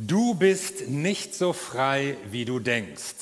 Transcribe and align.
Du 0.00 0.34
bist 0.34 0.88
nicht 0.88 1.34
so 1.34 1.52
frei, 1.52 2.16
wie 2.30 2.44
du 2.44 2.60
denkst. 2.60 3.16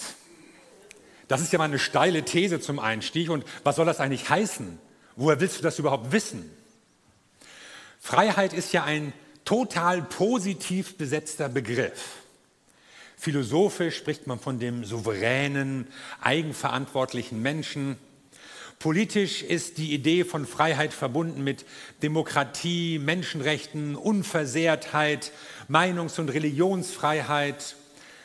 Das 1.27 1.41
ist 1.41 1.51
ja 1.51 1.59
mal 1.59 1.65
eine 1.65 1.79
steile 1.79 2.23
These 2.23 2.61
zum 2.61 2.79
Einstieg. 2.79 3.31
Und 3.31 3.47
was 3.65 3.77
soll 3.77 3.87
das 3.87 3.99
eigentlich 3.99 4.29
heißen? 4.29 4.79
Woher 5.17 5.41
willst 5.41 5.59
du 5.59 5.63
das 5.63 5.79
überhaupt 5.79 6.13
wissen? 6.13 6.51
Freiheit 7.99 8.53
ist 8.53 8.75
ja 8.75 8.85
ein 8.85 9.15
total 9.47 10.03
positiv 10.03 10.99
besetzter 10.99 11.49
Begriff. 11.49 12.17
Philosophisch 13.17 13.97
spricht 13.97 14.27
man 14.27 14.39
von 14.39 14.59
dem 14.59 14.85
souveränen, 14.85 15.87
eigenverantwortlichen 16.21 17.41
Menschen. 17.41 17.97
Politisch 18.79 19.43
ist 19.43 19.79
die 19.79 19.95
Idee 19.95 20.25
von 20.25 20.47
Freiheit 20.47 20.93
verbunden 20.93 21.43
mit 21.43 21.65
Demokratie, 22.03 22.99
Menschenrechten, 22.99 23.97
Unversehrtheit, 23.97 25.33
Meinungs- 25.69 26.21
und 26.21 26.29
Religionsfreiheit. 26.29 27.77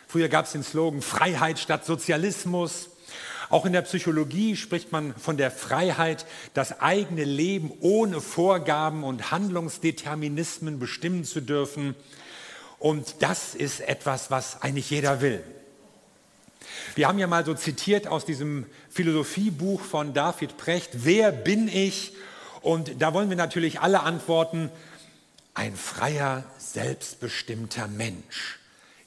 Früher 0.08 0.28
gab 0.28 0.46
es 0.46 0.52
den 0.52 0.64
Slogan 0.64 1.02
Freiheit 1.02 1.58
statt 1.58 1.86
Sozialismus. 1.86 2.90
Auch 3.50 3.66
in 3.66 3.72
der 3.72 3.82
Psychologie 3.84 4.58
spricht 4.58 4.92
man 4.92 5.16
von 5.16 5.38
der 5.38 5.52
Freiheit, 5.52 6.26
das 6.54 6.82
eigene 6.82 7.24
Leben 7.24 7.72
ohne 7.80 8.20
Vorgaben 8.20 9.06
und 9.06 9.32
Handlungsdeterminismen 9.32 10.80
bestimmen 10.80 11.24
zu 11.24 11.42
dürfen. 11.42 11.96
Und 12.78 13.16
das 13.20 13.56
ist 13.56 13.80
etwas, 13.80 14.32
was 14.32 14.62
eigentlich 14.62 14.90
jeder 14.90 15.22
will. 15.22 15.44
Wir 16.96 17.08
haben 17.08 17.20
ja 17.20 17.28
mal 17.28 17.46
so 17.46 17.54
zitiert 17.54 18.08
aus 18.08 18.26
diesem 18.26 18.66
Philosophiebuch 18.90 19.82
von 19.82 20.14
David 20.14 20.58
Precht, 20.58 21.06
wer 21.06 21.32
bin 21.32 21.68
ich? 21.68 22.14
Und 22.62 23.02
da 23.02 23.14
wollen 23.14 23.30
wir 23.30 23.38
natürlich 23.38 23.80
alle 23.80 24.02
antworten, 24.02 24.70
ein 25.54 25.76
freier, 25.76 26.44
selbstbestimmter 26.58 27.88
Mensch. 27.88 28.60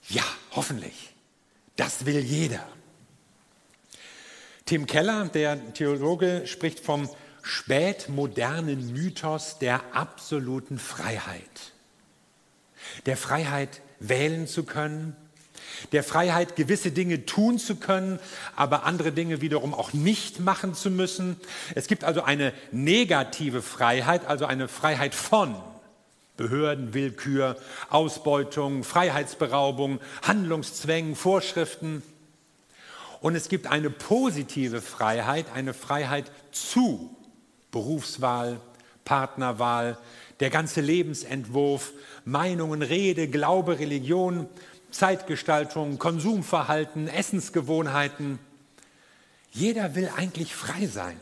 Ja, 0.09 0.25
hoffentlich. 0.53 1.15
Das 1.77 2.07
will 2.07 2.21
jeder. 2.21 2.67
Tim 4.67 4.87
Keller, 4.87 5.27
der 5.27 5.75
Theologe, 5.75 6.47
spricht 6.47 6.81
vom 6.81 7.09
spätmodernen 7.43 8.93
Mythos 8.93 9.59
der 9.59 9.83
absoluten 9.95 10.79
Freiheit. 10.79 11.73
Der 13.07 13.17
Freiheit 13.17 13.83
wählen 14.01 14.47
zu 14.47 14.65
können, 14.65 15.17
der 15.93 16.03
Freiheit, 16.03 16.57
gewisse 16.57 16.91
Dinge 16.91 17.27
tun 17.27 17.59
zu 17.59 17.77
können, 17.77 18.19
aber 18.57 18.85
andere 18.85 19.13
Dinge 19.13 19.41
wiederum 19.41 19.75
auch 19.75 19.93
nicht 19.93 20.41
machen 20.41 20.75
zu 20.75 20.91
müssen. 20.91 21.37
Es 21.75 21.87
gibt 21.87 22.05
also 22.05 22.23
eine 22.23 22.53
negative 22.73 23.63
Freiheit, 23.63 24.27
also 24.27 24.47
eine 24.47 24.69
Freiheit 24.69 25.15
von 25.15 25.55
Behörden, 26.37 26.95
Willkür, 26.95 27.57
Ausbeutung, 27.91 28.83
Freiheitsberaubung, 28.83 30.01
Handlungszwängen, 30.23 31.15
Vorschriften. 31.15 32.03
Und 33.21 33.37
es 33.37 33.49
gibt 33.49 33.69
eine 33.69 33.89
positive 33.89 34.83
Freiheit, 34.83 35.47
eine 35.55 35.73
Freiheit 35.75 36.31
zu 36.51 37.17
Berufswahl, 37.71 38.61
Partnerwahl, 39.05 39.97
der 40.41 40.51
ganze 40.51 40.81
Lebensentwurf, 40.81 41.93
Meinungen, 42.25 42.83
Rede, 42.83 43.29
Glaube, 43.29 43.79
Religion, 43.79 44.49
Zeitgestaltung, 44.95 45.99
Konsumverhalten, 45.99 47.09
Essensgewohnheiten. 47.09 48.39
Jeder 49.51 49.97
will 49.97 50.09
eigentlich 50.17 50.55
frei 50.55 50.87
sein. 50.87 51.19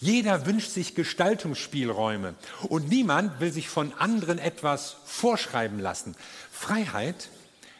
Jeder 0.00 0.46
wünscht 0.46 0.70
sich 0.70 0.94
Gestaltungsspielräume 0.94 2.34
und 2.62 2.88
niemand 2.88 3.40
will 3.40 3.52
sich 3.52 3.68
von 3.68 3.92
anderen 3.92 4.38
etwas 4.38 4.96
vorschreiben 5.04 5.78
lassen. 5.78 6.16
Freiheit 6.50 7.28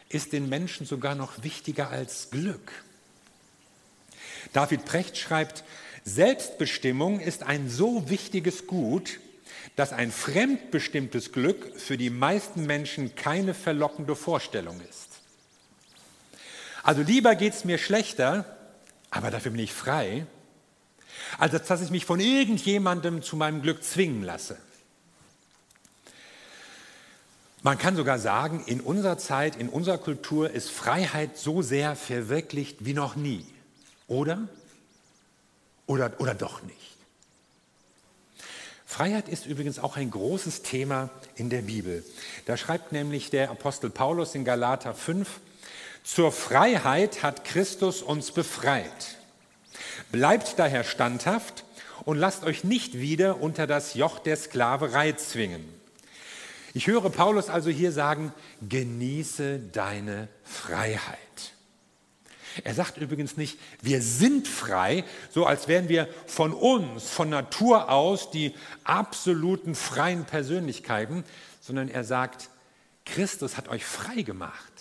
ist 0.09 0.31
den 0.31 0.47
Menschen 0.47 0.85
sogar 0.85 1.15
noch 1.15 1.43
wichtiger 1.43 1.89
als 1.89 2.29
Glück. 2.29 2.71
David 4.53 4.85
Precht 4.85 5.17
schreibt, 5.17 5.63
Selbstbestimmung 6.03 7.19
ist 7.19 7.41
ein 7.41 7.67
so 7.67 8.11
wichtiges 8.11 8.67
Gut, 8.67 9.19
dass 9.75 9.91
ein 9.91 10.11
fremdbestimmtes 10.11 11.31
Glück 11.31 11.79
für 11.79 11.97
die 11.97 12.11
meisten 12.11 12.67
Menschen 12.67 13.15
keine 13.15 13.55
verlockende 13.55 14.15
Vorstellung 14.15 14.79
ist. 14.87 15.14
Also 16.85 17.01
lieber 17.01 17.33
geht 17.33 17.55
es 17.55 17.65
mir 17.65 17.79
schlechter, 17.79 18.45
aber 19.09 19.31
dafür 19.31 19.51
bin 19.51 19.59
ich 19.59 19.73
frei, 19.73 20.27
als 21.39 21.65
dass 21.65 21.81
ich 21.81 21.89
mich 21.89 22.05
von 22.05 22.19
irgendjemandem 22.19 23.23
zu 23.23 23.35
meinem 23.35 23.63
Glück 23.63 23.83
zwingen 23.83 24.21
lasse. 24.21 24.59
Man 27.63 27.79
kann 27.79 27.95
sogar 27.95 28.19
sagen, 28.19 28.63
in 28.67 28.81
unserer 28.81 29.17
Zeit, 29.17 29.55
in 29.55 29.67
unserer 29.67 29.97
Kultur 29.97 30.51
ist 30.51 30.69
Freiheit 30.69 31.39
so 31.39 31.63
sehr 31.63 31.95
verwirklicht 31.95 32.85
wie 32.85 32.93
noch 32.93 33.15
nie. 33.15 33.43
Oder? 34.07 34.47
Oder, 35.87 36.13
oder 36.19 36.35
doch 36.35 36.61
nicht. 36.61 36.97
Freiheit 38.85 39.27
ist 39.27 39.47
übrigens 39.47 39.79
auch 39.79 39.97
ein 39.97 40.11
großes 40.11 40.61
Thema 40.61 41.09
in 41.33 41.49
der 41.49 41.63
Bibel. 41.63 42.05
Da 42.45 42.57
schreibt 42.57 42.91
nämlich 42.91 43.31
der 43.31 43.49
Apostel 43.49 43.89
Paulus 43.89 44.35
in 44.35 44.45
Galater 44.45 44.93
5, 44.93 45.27
zur 46.05 46.31
Freiheit 46.31 47.23
hat 47.23 47.43
Christus 47.43 48.03
uns 48.03 48.31
befreit. 48.31 49.17
Bleibt 50.11 50.59
daher 50.59 50.83
standhaft 50.83 51.65
und 52.05 52.17
lasst 52.17 52.43
euch 52.43 52.63
nicht 52.63 52.99
wieder 52.99 53.41
unter 53.41 53.65
das 53.65 53.95
Joch 53.95 54.19
der 54.19 54.37
Sklaverei 54.37 55.13
zwingen. 55.13 55.67
Ich 56.75 56.87
höre 56.87 57.09
Paulus 57.09 57.49
also 57.49 57.71
hier 57.71 57.91
sagen, 57.91 58.33
genieße 58.69 59.59
deine 59.71 60.27
Freiheit. 60.43 61.17
Er 62.63 62.75
sagt 62.75 62.97
übrigens 62.97 63.35
nicht, 63.35 63.59
wir 63.81 64.01
sind 64.01 64.47
frei, 64.47 65.03
so 65.31 65.45
als 65.45 65.67
wären 65.67 65.89
wir 65.89 66.07
von 66.27 66.53
uns, 66.53 67.09
von 67.09 67.29
Natur 67.29 67.89
aus 67.89 68.29
die 68.29 68.53
absoluten 68.83 69.73
freien 69.73 70.25
Persönlichkeiten, 70.25 71.23
sondern 71.61 71.89
er 71.89 72.03
sagt, 72.03 72.49
Christus 73.05 73.57
hat 73.57 73.69
euch 73.69 73.83
frei 73.83 74.21
gemacht. 74.21 74.74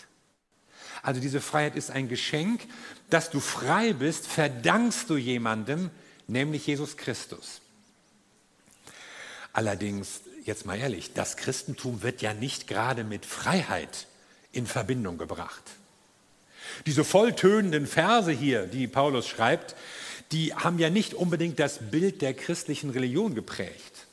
Also 1.04 1.20
diese 1.20 1.42
Freiheit 1.42 1.76
ist 1.76 1.90
ein 1.90 2.08
Geschenk, 2.08 2.62
dass 3.10 3.28
du 3.28 3.38
frei 3.38 3.92
bist, 3.92 4.26
verdankst 4.26 5.10
du 5.10 5.18
jemandem, 5.18 5.90
nämlich 6.26 6.66
Jesus 6.66 6.96
Christus. 6.96 7.60
Allerdings, 9.52 10.22
jetzt 10.44 10.64
mal 10.64 10.78
ehrlich, 10.78 11.12
das 11.12 11.36
Christentum 11.36 12.02
wird 12.02 12.22
ja 12.22 12.32
nicht 12.32 12.66
gerade 12.66 13.04
mit 13.04 13.26
Freiheit 13.26 14.06
in 14.50 14.66
Verbindung 14.66 15.18
gebracht. 15.18 15.62
Diese 16.86 17.04
volltönenden 17.04 17.86
Verse 17.86 18.32
hier, 18.32 18.66
die 18.66 18.86
Paulus 18.86 19.28
schreibt, 19.28 19.76
die 20.32 20.54
haben 20.54 20.78
ja 20.78 20.88
nicht 20.88 21.12
unbedingt 21.12 21.60
das 21.60 21.90
Bild 21.90 22.22
der 22.22 22.32
christlichen 22.32 22.88
Religion 22.88 23.34
geprägt. 23.34 24.06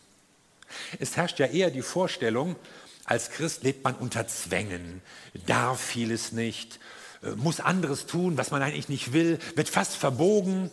Es 1.00 1.16
herrscht 1.16 1.40
ja 1.40 1.46
eher 1.46 1.72
die 1.72 1.81
Vorstellung, 1.81 2.57
als 3.06 3.31
Christ 3.31 3.63
lebt 3.63 3.84
man 3.84 3.95
unter 3.95 4.28
Zwängen, 4.28 5.01
darf 5.45 5.79
vieles 5.79 6.31
nicht, 6.31 6.79
äh, 7.23 7.31
muss 7.31 7.59
anderes 7.59 8.06
tun, 8.06 8.38
was 8.38 8.51
man 8.51 8.62
eigentlich 8.62 8.89
nicht 8.89 9.13
will, 9.13 9.39
wird 9.56 9.69
fast 9.69 9.95
verbogen. 9.95 10.69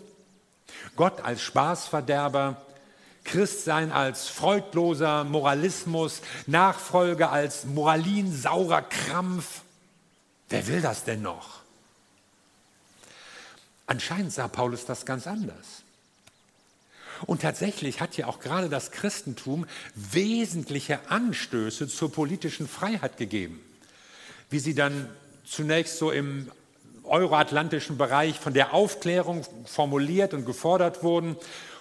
Gott 0.97 1.21
als 1.23 1.43
Spaßverderber, 1.43 2.61
Christsein 3.25 3.93
als 3.93 4.29
freudloser 4.29 5.25
Moralismus, 5.25 6.23
Nachfolge 6.47 7.29
als 7.29 7.65
moralinsaurer 7.65 8.83
Krampf. 8.83 9.63
Wer 10.49 10.67
will 10.67 10.81
das 10.81 11.05
denn 11.05 11.23
noch? 11.23 11.61
Anscheinend 13.87 14.33
sah 14.33 14.49
Paulus 14.49 14.85
das 14.85 15.07
ganz 15.07 15.27
anders. 15.27 15.78
Und 17.27 17.43
tatsächlich 17.43 18.01
hat 18.01 18.17
ja 18.17 18.27
auch 18.27 18.41
gerade 18.41 18.69
das 18.69 18.91
Christentum 18.91 19.67
wesentliche 19.95 20.99
Anstöße 21.11 21.89
zur 21.89 22.13
politischen 22.13 22.69
Freiheit 22.69 23.17
gegeben, 23.17 23.61
wie 24.51 24.59
sie 24.59 24.75
dann 24.75 25.09
zunächst 25.45 25.99
so 25.99 26.11
im 26.11 26.51
euroatlantischen 27.05 27.97
Bereich 27.97 28.39
von 28.39 28.53
der 28.53 28.75
Aufklärung 28.75 29.45
formuliert 29.65 30.35
und 30.35 30.45
gefordert 30.45 31.03
wurden 31.03 31.37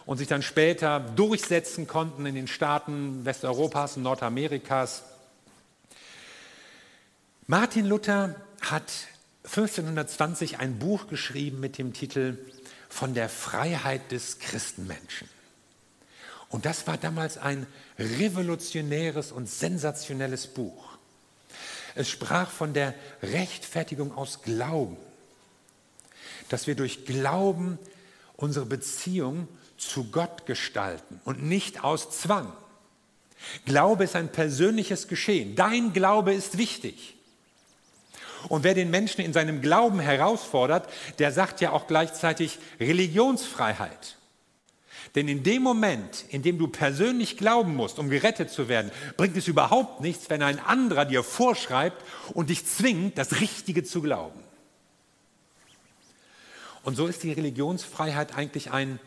und 0.06 0.18
sich 0.18 0.28
dann 0.28 0.42
später 0.42 1.02
durchsetzen 1.02 1.86
konnten 1.86 2.26
in 2.26 2.36
den 2.36 2.48
Staaten 2.48 3.26
Westeuropas 3.26 3.98
und 3.98 4.04
Nordamerikas. 4.04 5.04
Martin 7.46 7.86
Luther 7.86 8.36
hat 8.62 8.92
1520 9.44 10.60
ein 10.60 10.80
Buch 10.80 11.08
geschrieben 11.08 11.60
mit 11.60 11.78
dem 11.78 11.94
Titel 11.94 12.38
Von 12.90 13.14
der 13.14 13.30
Freiheit 13.30 14.12
des 14.12 14.40
Christenmenschen. 14.40 15.30
Und 16.50 16.66
das 16.66 16.88
war 16.88 16.98
damals 16.98 17.38
ein 17.38 17.68
revolutionäres 18.00 19.32
und 19.32 19.50
sensationelles 19.50 20.48
Buch. 20.48 20.98
Es 21.96 22.10
sprach 22.10 22.50
von 22.50 22.74
der 22.74 22.94
Rechtfertigung 23.22 24.16
aus 24.16 24.42
Glauben, 24.44 24.98
dass 26.50 26.68
wir 26.68 26.76
durch 26.76 27.06
Glauben 27.06 27.80
unsere 28.36 28.66
Beziehung 28.66 29.48
zu 29.78 30.06
Gott 30.06 30.46
gestalten 30.46 31.20
und 31.26 31.44
nicht 31.44 31.84
aus 31.84 32.12
Zwang. 32.12 32.54
Glaube 33.66 34.04
ist 34.04 34.16
ein 34.16 34.32
persönliches 34.32 35.08
Geschehen. 35.08 35.56
Dein 35.56 35.94
Glaube 35.94 36.34
ist 36.34 36.58
wichtig. 36.58 37.16
Und 38.50 38.64
wer 38.64 38.74
den 38.74 38.90
Menschen 38.90 39.22
in 39.22 39.34
seinem 39.34 39.62
Glauben 39.62 40.00
herausfordert, 40.00 40.90
der 41.20 41.32
sagt 41.32 41.62
ja 41.62 41.72
auch 41.72 41.88
gleichzeitig 41.88 42.60
Religionsfreiheit. 42.80 44.17
Denn 45.16 45.28
in 45.28 45.44
dem 45.44 45.64
Moment, 45.64 46.26
in 46.30 46.42
dem 46.42 46.58
du 46.58 46.68
persönlich 46.68 47.38
glauben 47.38 47.76
musst, 47.76 48.00
um 48.00 48.10
gerettet 48.10 48.50
zu 48.50 48.68
werden, 48.68 48.92
bringt 49.16 49.38
es 49.38 49.48
überhaupt 49.48 50.02
nichts, 50.02 50.30
wenn 50.30 50.42
ein 50.42 50.60
anderer 50.60 51.06
dir 51.06 51.24
vorschreibt 51.24 52.04
und 52.34 52.50
dich 52.50 52.66
zwingt, 52.66 53.18
das 53.18 53.40
Richtige 53.40 53.84
zu 53.84 54.02
glauben. 54.02 54.40
Und 56.84 56.96
so 56.96 57.08
ist 57.08 57.24
die 57.24 57.34
Religionsfreiheit 57.34 58.38
eigentlich 58.38 58.72
ein 58.72 59.00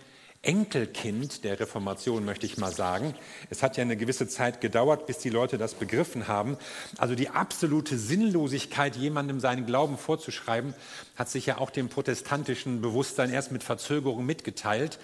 Enkelkind 0.43 1.45
der 1.45 1.61
Reformation, 1.61 2.25
möchte 2.25 2.47
ich 2.47 2.57
mal 2.57 2.73
sagen. 2.73 3.15
Es 3.51 3.63
hat 3.63 3.77
ja 3.77 3.83
eine 3.83 3.97
gewisse 3.97 4.27
Zeit 4.27 4.63
gedauert, 4.63 5.07
bis 5.07 5.19
die 5.19 5.29
Leute 5.29 5.59
das 5.59 5.75
begriffen 5.75 6.29
haben. 6.29 6.57
Also 6.97 7.15
die 7.15 7.29
absolute 7.29 7.99
Sinnlosigkeit, 7.99 8.97
jemandem 8.97 9.39
seinen 9.39 9.67
Glauben 9.67 9.99
vorzuschreiben, 9.99 10.73
hat 11.17 11.29
sich 11.29 11.45
ja 11.45 11.59
auch 11.59 11.69
dem 11.69 11.91
protestantischen 11.91 12.81
Bewusstsein 12.81 13.31
erst 13.31 13.53
mit 13.53 13.63
Verzögerung 13.63 14.25
mitgeteilt. 14.25 14.99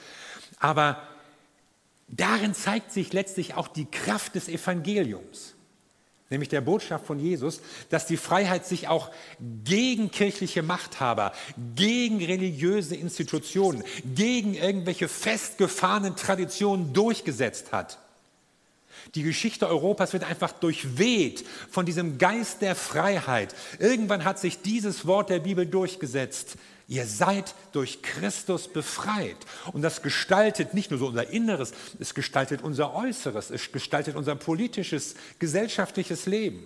Aber 0.58 1.02
darin 2.08 2.54
zeigt 2.54 2.92
sich 2.92 3.12
letztlich 3.12 3.54
auch 3.54 3.68
die 3.68 3.86
Kraft 3.86 4.34
des 4.34 4.48
Evangeliums, 4.48 5.54
nämlich 6.30 6.48
der 6.48 6.60
Botschaft 6.60 7.06
von 7.06 7.18
Jesus, 7.18 7.60
dass 7.90 8.06
die 8.06 8.16
Freiheit 8.16 8.66
sich 8.66 8.88
auch 8.88 9.10
gegen 9.64 10.10
kirchliche 10.10 10.62
Machthaber, 10.62 11.32
gegen 11.74 12.24
religiöse 12.24 12.96
Institutionen, 12.96 13.84
gegen 14.14 14.54
irgendwelche 14.54 15.08
festgefahrenen 15.08 16.16
Traditionen 16.16 16.92
durchgesetzt 16.92 17.72
hat. 17.72 17.98
Die 19.14 19.22
Geschichte 19.22 19.68
Europas 19.68 20.12
wird 20.12 20.24
einfach 20.24 20.52
durchweht 20.52 21.44
von 21.70 21.86
diesem 21.86 22.18
Geist 22.18 22.60
der 22.62 22.74
Freiheit. 22.74 23.54
Irgendwann 23.78 24.24
hat 24.24 24.38
sich 24.38 24.62
dieses 24.62 25.06
Wort 25.06 25.30
der 25.30 25.38
Bibel 25.38 25.64
durchgesetzt. 25.64 26.56
Ihr 26.88 27.06
seid 27.06 27.54
durch 27.72 28.00
Christus 28.02 28.68
befreit. 28.68 29.36
Und 29.72 29.82
das 29.82 30.02
gestaltet 30.02 30.72
nicht 30.72 30.90
nur 30.90 31.00
so 31.00 31.08
unser 31.08 31.28
Inneres, 31.28 31.72
es 31.98 32.14
gestaltet 32.14 32.62
unser 32.62 32.94
Äußeres, 32.94 33.50
es 33.50 33.72
gestaltet 33.72 34.14
unser 34.14 34.36
politisches, 34.36 35.16
gesellschaftliches 35.40 36.26
Leben. 36.26 36.62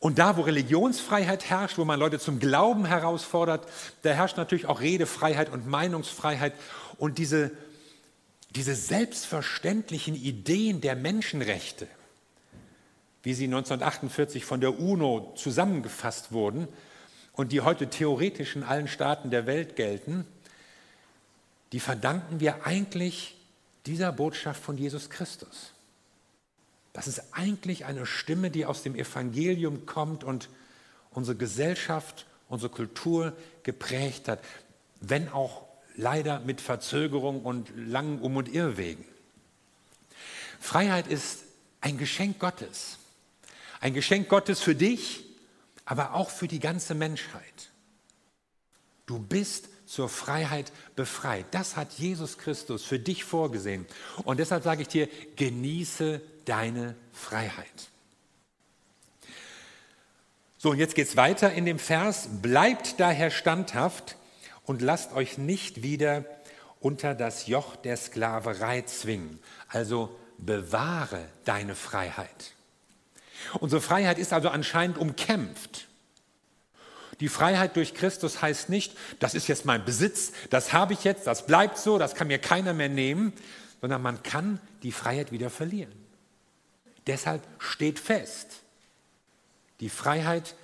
Und 0.00 0.18
da, 0.18 0.36
wo 0.36 0.42
Religionsfreiheit 0.42 1.48
herrscht, 1.48 1.78
wo 1.78 1.86
man 1.86 1.98
Leute 1.98 2.18
zum 2.18 2.38
Glauben 2.38 2.84
herausfordert, 2.84 3.66
da 4.02 4.10
herrscht 4.10 4.36
natürlich 4.36 4.66
auch 4.66 4.82
Redefreiheit 4.82 5.50
und 5.50 5.66
Meinungsfreiheit. 5.66 6.52
Und 6.98 7.16
diese, 7.16 7.52
diese 8.50 8.74
selbstverständlichen 8.74 10.14
Ideen 10.14 10.82
der 10.82 10.94
Menschenrechte, 10.94 11.88
wie 13.24 13.34
sie 13.34 13.46
1948 13.46 14.44
von 14.44 14.60
der 14.60 14.78
UNO 14.78 15.32
zusammengefasst 15.34 16.30
wurden 16.30 16.68
und 17.32 17.52
die 17.52 17.62
heute 17.62 17.88
theoretisch 17.88 18.54
in 18.54 18.62
allen 18.62 18.86
Staaten 18.86 19.30
der 19.30 19.46
Welt 19.46 19.76
gelten, 19.76 20.26
die 21.72 21.80
verdanken 21.80 22.38
wir 22.38 22.66
eigentlich 22.66 23.36
dieser 23.86 24.12
Botschaft 24.12 24.62
von 24.62 24.76
Jesus 24.76 25.10
Christus. 25.10 25.72
Das 26.92 27.08
ist 27.08 27.32
eigentlich 27.32 27.86
eine 27.86 28.06
Stimme, 28.06 28.50
die 28.50 28.66
aus 28.66 28.82
dem 28.82 28.94
Evangelium 28.94 29.86
kommt 29.86 30.22
und 30.22 30.48
unsere 31.10 31.36
Gesellschaft, 31.36 32.26
unsere 32.48 32.70
Kultur 32.70 33.32
geprägt 33.62 34.28
hat, 34.28 34.40
wenn 35.00 35.28
auch 35.30 35.64
leider 35.96 36.40
mit 36.40 36.60
Verzögerung 36.60 37.42
und 37.42 37.72
langen 37.74 38.20
Um- 38.20 38.36
und 38.36 38.52
Irrwegen. 38.52 39.04
Freiheit 40.60 41.06
ist 41.06 41.44
ein 41.80 41.98
Geschenk 41.98 42.38
Gottes. 42.38 42.98
Ein 43.84 43.92
Geschenk 43.92 44.30
Gottes 44.30 44.62
für 44.62 44.74
dich, 44.74 45.26
aber 45.84 46.14
auch 46.14 46.30
für 46.30 46.48
die 46.48 46.58
ganze 46.58 46.94
Menschheit. 46.94 47.68
Du 49.04 49.18
bist 49.18 49.68
zur 49.84 50.08
Freiheit 50.08 50.72
befreit. 50.96 51.44
Das 51.50 51.76
hat 51.76 51.92
Jesus 51.92 52.38
Christus 52.38 52.82
für 52.82 52.98
dich 52.98 53.24
vorgesehen. 53.24 53.84
Und 54.24 54.38
deshalb 54.38 54.64
sage 54.64 54.80
ich 54.80 54.88
dir, 54.88 55.06
genieße 55.36 56.22
deine 56.46 56.96
Freiheit. 57.12 57.90
So, 60.56 60.70
und 60.70 60.78
jetzt 60.78 60.94
geht 60.94 61.08
es 61.08 61.18
weiter 61.18 61.52
in 61.52 61.66
dem 61.66 61.78
Vers. 61.78 62.28
Bleibt 62.40 63.00
daher 63.00 63.30
standhaft 63.30 64.16
und 64.64 64.80
lasst 64.80 65.12
euch 65.12 65.36
nicht 65.36 65.82
wieder 65.82 66.24
unter 66.80 67.14
das 67.14 67.48
Joch 67.48 67.76
der 67.76 67.98
Sklaverei 67.98 68.80
zwingen. 68.80 69.40
Also 69.68 70.18
bewahre 70.38 71.28
deine 71.44 71.74
Freiheit. 71.74 72.54
Unsere 73.60 73.80
Freiheit 73.80 74.18
ist 74.18 74.32
also 74.32 74.48
anscheinend 74.48 74.98
umkämpft. 74.98 75.88
Die 77.20 77.28
Freiheit 77.28 77.76
durch 77.76 77.94
Christus 77.94 78.42
heißt 78.42 78.68
nicht, 78.68 78.96
das 79.20 79.34
ist 79.34 79.46
jetzt 79.48 79.64
mein 79.64 79.84
Besitz, 79.84 80.32
das 80.50 80.72
habe 80.72 80.92
ich 80.92 81.04
jetzt, 81.04 81.26
das 81.26 81.46
bleibt 81.46 81.78
so, 81.78 81.98
das 81.98 82.14
kann 82.14 82.26
mir 82.26 82.38
keiner 82.38 82.74
mehr 82.74 82.88
nehmen, 82.88 83.32
sondern 83.80 84.02
man 84.02 84.22
kann 84.22 84.60
die 84.82 84.92
Freiheit 84.92 85.30
wieder 85.30 85.50
verlieren. 85.50 85.92
Deshalb 87.06 87.42
steht 87.58 87.98
fest, 87.98 88.62
die 89.80 89.90
Freiheit, 89.90 90.54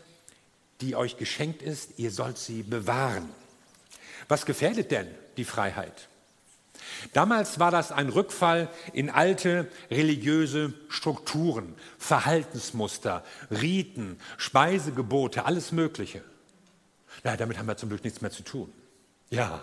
die 0.80 0.96
euch 0.96 1.18
geschenkt 1.18 1.62
ist, 1.62 1.98
ihr 1.98 2.10
sollt 2.10 2.38
sie 2.38 2.62
bewahren. 2.62 3.28
Was 4.28 4.46
gefährdet 4.46 4.90
denn 4.90 5.08
die 5.36 5.44
Freiheit? 5.44 6.08
Damals 7.12 7.58
war 7.58 7.70
das 7.70 7.92
ein 7.92 8.08
Rückfall 8.08 8.68
in 8.92 9.10
alte 9.10 9.70
religiöse 9.90 10.74
Strukturen, 10.88 11.74
Verhaltensmuster, 11.98 13.24
Riten, 13.50 14.18
Speisegebote, 14.36 15.44
alles 15.44 15.72
Mögliche. 15.72 16.22
Ja, 17.24 17.36
damit 17.36 17.58
haben 17.58 17.66
wir 17.66 17.76
zum 17.76 17.88
Glück 17.88 18.04
nichts 18.04 18.20
mehr 18.20 18.30
zu 18.30 18.42
tun. 18.42 18.72
Ja. 19.30 19.62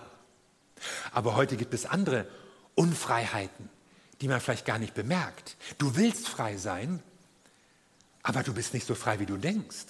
Aber 1.12 1.36
heute 1.36 1.58
gibt 1.58 1.74
es 1.74 1.86
andere 1.86 2.28
Unfreiheiten, 2.76 3.70
die 4.22 4.28
man 4.28 4.40
vielleicht 4.42 4.66
gar 4.66 4.80
nicht 4.80 4.94
bemerkt. 4.94 5.58
Du 5.78 5.96
willst 5.96 6.28
frei 6.28 6.58
sein, 6.58 7.02
aber 8.24 8.44
du 8.44 8.54
bist 8.54 8.74
nicht 8.74 8.86
so 8.86 8.96
frei, 8.96 9.20
wie 9.20 9.26
du 9.26 9.38
denkst. 9.38 9.86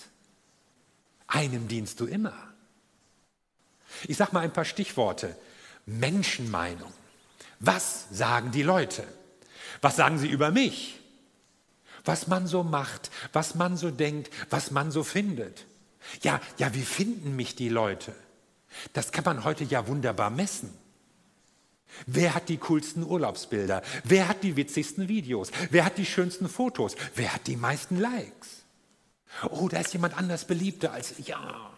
Einem 1.27 1.67
dienst 1.67 1.99
du 1.99 2.05
immer. 2.05 2.33
Ich 4.07 4.17
sage 4.17 4.31
mal 4.33 4.41
ein 4.41 4.53
paar 4.53 4.65
Stichworte. 4.65 5.35
Menschenmeinung. 5.85 6.93
Was 7.59 8.05
sagen 8.11 8.51
die 8.51 8.63
Leute? 8.63 9.03
Was 9.81 9.95
sagen 9.95 10.19
sie 10.19 10.29
über 10.29 10.51
mich? 10.51 10.99
Was 12.05 12.27
man 12.27 12.47
so 12.47 12.63
macht, 12.63 13.11
was 13.33 13.55
man 13.55 13.77
so 13.77 13.91
denkt, 13.91 14.31
was 14.49 14.71
man 14.71 14.91
so 14.91 15.03
findet. 15.03 15.65
Ja, 16.21 16.39
ja, 16.57 16.73
wie 16.73 16.83
finden 16.83 17.35
mich 17.35 17.55
die 17.55 17.69
Leute? 17.69 18.15
Das 18.93 19.11
kann 19.11 19.25
man 19.25 19.43
heute 19.43 19.63
ja 19.63 19.87
wunderbar 19.87 20.29
messen. 20.29 20.73
Wer 22.05 22.35
hat 22.35 22.49
die 22.49 22.57
coolsten 22.57 23.03
Urlaubsbilder? 23.03 23.81
Wer 24.03 24.27
hat 24.27 24.43
die 24.43 24.55
witzigsten 24.55 25.07
Videos? 25.07 25.51
Wer 25.71 25.85
hat 25.85 25.97
die 25.97 26.05
schönsten 26.05 26.47
Fotos? 26.47 26.95
Wer 27.15 27.33
hat 27.33 27.47
die 27.47 27.55
meisten 27.55 27.99
Likes? 27.99 28.63
Oh, 29.49 29.67
da 29.67 29.79
ist 29.79 29.93
jemand 29.93 30.17
anders 30.17 30.45
beliebter 30.45 30.91
als. 30.93 31.13
Ja. 31.25 31.71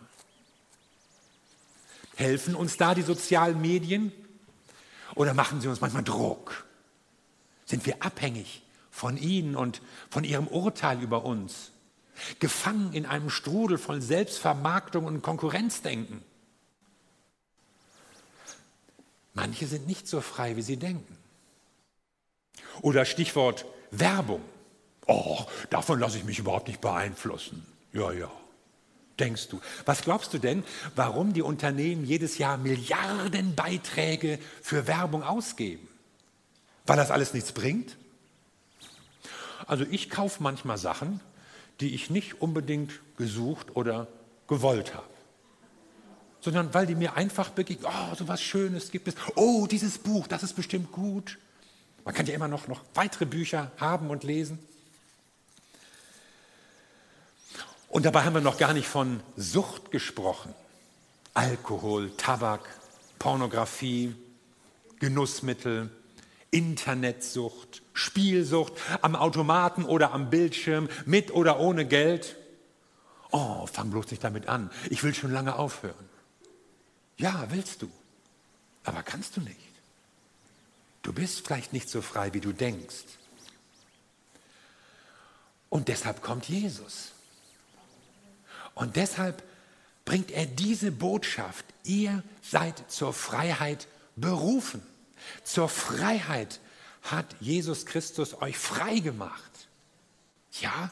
Helfen 2.16 2.56
uns 2.56 2.78
da 2.78 2.94
die 2.94 3.02
sozialen 3.02 3.62
Medien? 3.62 4.12
Oder 5.16 5.34
machen 5.34 5.62
sie 5.62 5.68
uns 5.68 5.82
manchmal 5.82 6.04
Druck? 6.04 6.66
Sind 7.66 7.86
wir 7.86 8.04
abhängig 8.04 8.64
von 8.92 9.18
ihnen 9.18 9.56
und 9.56 9.82
von 10.10 10.24
ihrem 10.24 10.48
Urteil 10.48 11.02
über 11.02 11.26
uns? 11.26 11.72
Gefangen 12.40 12.94
in 12.94 13.06
einem 13.06 13.30
Strudel 13.30 13.78
von 13.78 14.02
Selbstvermarktung 14.02 15.06
und 15.06 15.22
Konkurrenzdenken? 15.22 16.24
Manche 19.34 19.68
sind 19.68 19.88
nicht 19.88 20.08
so 20.08 20.20
frei, 20.20 20.56
wie 20.58 20.62
sie 20.62 20.78
denken. 20.78 21.18
Oder 22.82 23.06
Stichwort 23.06 23.66
Werbung. 23.92 24.42
Oh, 25.08 25.40
davon 25.70 26.00
lasse 26.00 26.18
ich 26.18 26.26
mich 26.26 26.40
überhaupt 26.40 26.68
nicht 26.68 26.82
beeinflussen. 26.82 27.66
Ja, 27.94 28.12
ja 28.12 28.30
denkst 29.20 29.50
du? 29.50 29.60
Was 29.86 30.02
glaubst 30.02 30.34
du 30.34 30.38
denn, 30.38 30.64
warum 30.96 31.34
die 31.34 31.42
Unternehmen 31.42 32.06
jedes 32.06 32.38
Jahr 32.38 32.58
Milliarden 32.58 33.56
Beiträge 33.56 34.40
für 34.62 34.88
Werbung 34.88 35.24
ausgeben? 35.24 35.88
Weil 36.86 36.98
das 36.98 37.12
alles 37.12 37.34
nichts 37.34 37.52
bringt? 37.52 37.98
Also 39.68 39.86
ich 39.90 40.10
kaufe 40.10 40.42
manchmal 40.42 40.78
Sachen, 40.78 41.22
die 41.80 41.94
ich 41.94 42.10
nicht 42.10 42.42
unbedingt 42.42 43.00
gesucht 43.18 43.76
oder 43.76 44.08
gewollt 44.48 44.96
habe, 44.96 45.08
sondern 46.42 46.74
weil 46.74 46.88
die 46.88 46.96
mir 46.96 47.16
einfach 47.16 47.50
begegnen. 47.50 47.92
Oh, 47.92 48.16
so 48.16 48.28
was 48.28 48.42
Schönes 48.42 48.92
gibt 48.92 49.08
es. 49.08 49.16
Oh, 49.36 49.68
dieses 49.68 49.98
Buch, 49.98 50.28
das 50.28 50.44
ist 50.44 50.54
bestimmt 50.56 50.92
gut. 50.92 51.38
Man 52.06 52.16
kann 52.16 52.26
ja 52.26 52.34
immer 52.34 52.48
noch, 52.48 52.68
noch 52.68 52.82
weitere 52.96 53.26
Bücher 53.26 53.72
haben 53.78 54.10
und 54.10 54.24
lesen. 54.24 54.58
Und 57.90 58.06
dabei 58.06 58.24
haben 58.24 58.36
wir 58.36 58.42
noch 58.42 58.58
gar 58.58 58.74
nicht 58.74 58.88
von 58.88 59.22
Sucht 59.36 59.92
gesprochen. 59.92 60.54
Alkohol, 61.34 62.12
Tabak, 62.18 62.62
Pornografie, 63.18 64.16
Genussmittel, 65.00 65.90
Internetsucht, 66.52 67.82
Spielsucht, 67.94 68.74
am 69.02 69.16
Automaten 69.16 69.86
oder 69.86 70.12
am 70.12 70.30
Bildschirm, 70.30 70.90
mit 71.06 71.32
oder 71.32 71.60
ohne 71.60 71.86
Geld. 71.86 72.36
Oh, 73.32 73.66
fang 73.68 73.90
bloß 73.92 74.10
nicht 74.12 74.24
damit 74.24 74.48
an. 74.48 74.72
Ich 74.90 75.04
will 75.04 75.14
schon 75.14 75.32
lange 75.32 75.56
aufhören. 75.56 76.10
Ja, 77.18 77.48
willst 77.50 77.82
du. 77.82 77.92
Aber 78.84 79.04
kannst 79.04 79.38
du 79.38 79.42
nicht. 79.42 79.58
Du 81.02 81.14
bist 81.14 81.46
vielleicht 81.46 81.74
nicht 81.74 81.90
so 81.90 82.02
frei, 82.02 82.34
wie 82.34 82.40
du 82.40 82.52
denkst. 82.52 83.06
Und 85.70 85.88
deshalb 85.88 86.22
kommt 86.22 86.50
Jesus. 86.50 87.12
Und 88.80 88.96
deshalb 88.96 89.44
bringt 90.06 90.32
er 90.32 90.46
diese 90.46 90.92
Botschaft, 90.92 91.66
ihr 91.84 92.24
seid 92.42 92.90
zur 92.90 93.12
Freiheit 93.14 93.88
berufen. 94.16 94.82
Zur 95.44 95.68
Freiheit 95.68 96.62
hat 97.02 97.26
Jesus 97.42 97.86
Christus 97.86 98.42
euch 98.42 98.58
frei 98.58 99.00
gemacht. 99.00 99.68
Ja? 100.62 100.92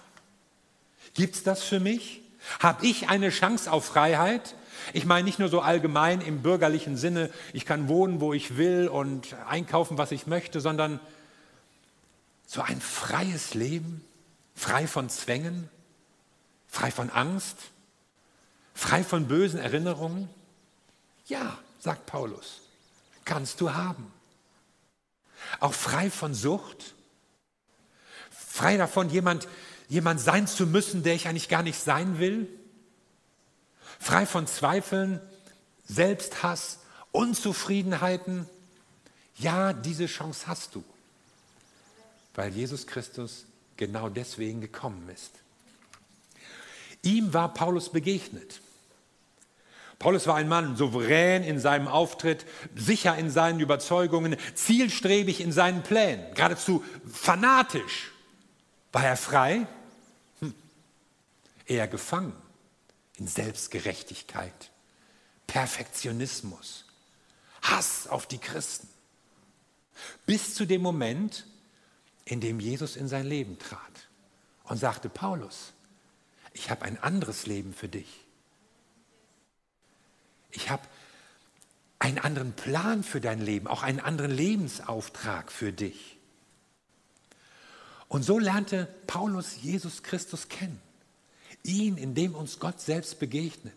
Gibt 1.13 1.35
es 1.35 1.43
das 1.43 1.63
für 1.63 1.79
mich? 1.79 2.21
Habe 2.59 2.85
ich 2.85 3.07
eine 3.07 3.29
Chance 3.29 3.71
auf 3.71 3.85
Freiheit? 3.85 4.55
Ich 4.91 5.05
meine 5.05 5.23
nicht 5.23 5.39
nur 5.39 5.47
so 5.47 5.61
allgemein 5.61 6.19
im 6.19 6.41
bürgerlichen 6.41 6.97
Sinne, 6.97 7.29
ich 7.53 7.65
kann 7.65 7.87
wohnen, 7.87 8.19
wo 8.19 8.33
ich 8.33 8.57
will 8.57 8.89
und 8.89 9.33
einkaufen, 9.47 9.97
was 9.97 10.11
ich 10.11 10.27
möchte, 10.27 10.59
sondern 10.59 10.99
so 12.45 12.61
ein 12.61 12.81
freies 12.81 13.53
Leben, 13.53 14.03
frei 14.55 14.87
von 14.87 15.09
Zwängen, 15.09 15.69
frei 16.67 16.91
von 16.91 17.09
Angst, 17.09 17.57
frei 18.77 19.03
von 19.03 19.27
bösen 19.27 19.59
Erinnerungen. 19.59 20.29
Ja, 21.25 21.57
sagt 21.79 22.05
Paulus, 22.05 22.61
kannst 23.25 23.59
du 23.59 23.73
haben. 23.73 24.13
Auch 25.59 25.73
frei 25.73 26.11
von 26.11 26.35
Sucht, 26.35 26.93
frei 28.29 28.77
davon, 28.77 29.09
jemand, 29.09 29.47
jemand 29.89 30.21
sein 30.21 30.45
zu 30.45 30.67
müssen, 30.67 31.01
der 31.01 31.15
ich 31.15 31.27
eigentlich 31.27 31.49
gar 31.49 31.63
nicht 31.63 31.81
sein 31.81 32.19
will, 32.19 32.47
frei 33.99 34.27
von 34.27 34.45
Zweifeln, 34.45 35.19
Selbsthass, 35.85 36.79
Unzufriedenheiten. 37.11 38.47
Ja, 39.37 39.73
diese 39.73 40.05
Chance 40.05 40.45
hast 40.45 40.75
du, 40.75 40.83
weil 42.35 42.53
Jesus 42.53 42.85
Christus 42.85 43.45
genau 43.75 44.09
deswegen 44.09 44.61
gekommen 44.61 45.09
ist. 45.09 45.31
Ihm 47.01 47.33
war 47.33 47.53
Paulus 47.53 47.91
begegnet. 47.91 48.61
Paulus 49.99 50.27
war 50.27 50.35
ein 50.35 50.47
Mann, 50.47 50.75
souverän 50.75 51.43
in 51.43 51.59
seinem 51.59 51.87
Auftritt, 51.87 52.45
sicher 52.75 53.17
in 53.17 53.31
seinen 53.31 53.59
Überzeugungen, 53.59 54.37
zielstrebig 54.53 55.41
in 55.41 55.51
seinen 55.51 55.81
Plänen, 55.81 56.33
geradezu 56.35 56.83
fanatisch. 57.11 58.11
War 58.91 59.03
er 59.03 59.17
frei? 59.17 59.67
Hm. 60.39 60.53
Eher 61.65 61.87
gefangen 61.87 62.33
in 63.17 63.27
Selbstgerechtigkeit, 63.27 64.71
Perfektionismus, 65.47 66.85
Hass 67.63 68.07
auf 68.07 68.27
die 68.27 68.37
Christen. 68.37 68.87
Bis 70.27 70.53
zu 70.53 70.65
dem 70.65 70.83
Moment, 70.83 71.47
in 72.25 72.39
dem 72.39 72.59
Jesus 72.59 72.95
in 72.95 73.07
sein 73.07 73.25
Leben 73.25 73.57
trat 73.57 73.81
und 74.65 74.77
sagte, 74.77 75.09
Paulus, 75.09 75.73
ich 76.53 76.69
habe 76.69 76.85
ein 76.85 77.01
anderes 77.01 77.47
Leben 77.47 77.73
für 77.73 77.87
dich. 77.87 78.26
Ich 80.57 80.71
habe 80.71 80.81
einen 81.99 82.17
anderen 82.17 82.53
Plan 82.53 83.03
für 83.03 83.21
dein 83.21 83.39
Leben, 83.39 83.67
auch 83.67 83.83
einen 83.83 83.99
anderen 83.99 84.31
Lebensauftrag 84.31 85.51
für 85.51 85.71
dich. 85.71 86.17
Und 88.07 88.23
so 88.23 88.39
lernte 88.39 88.87
Paulus 89.05 89.57
Jesus 89.61 90.01
Christus 90.01 90.49
kennen. 90.49 90.81
Ihn, 91.61 91.97
in 91.97 92.15
dem 92.15 92.33
uns 92.33 92.57
Gott 92.57 92.81
selbst 92.81 93.19
begegnet, 93.19 93.75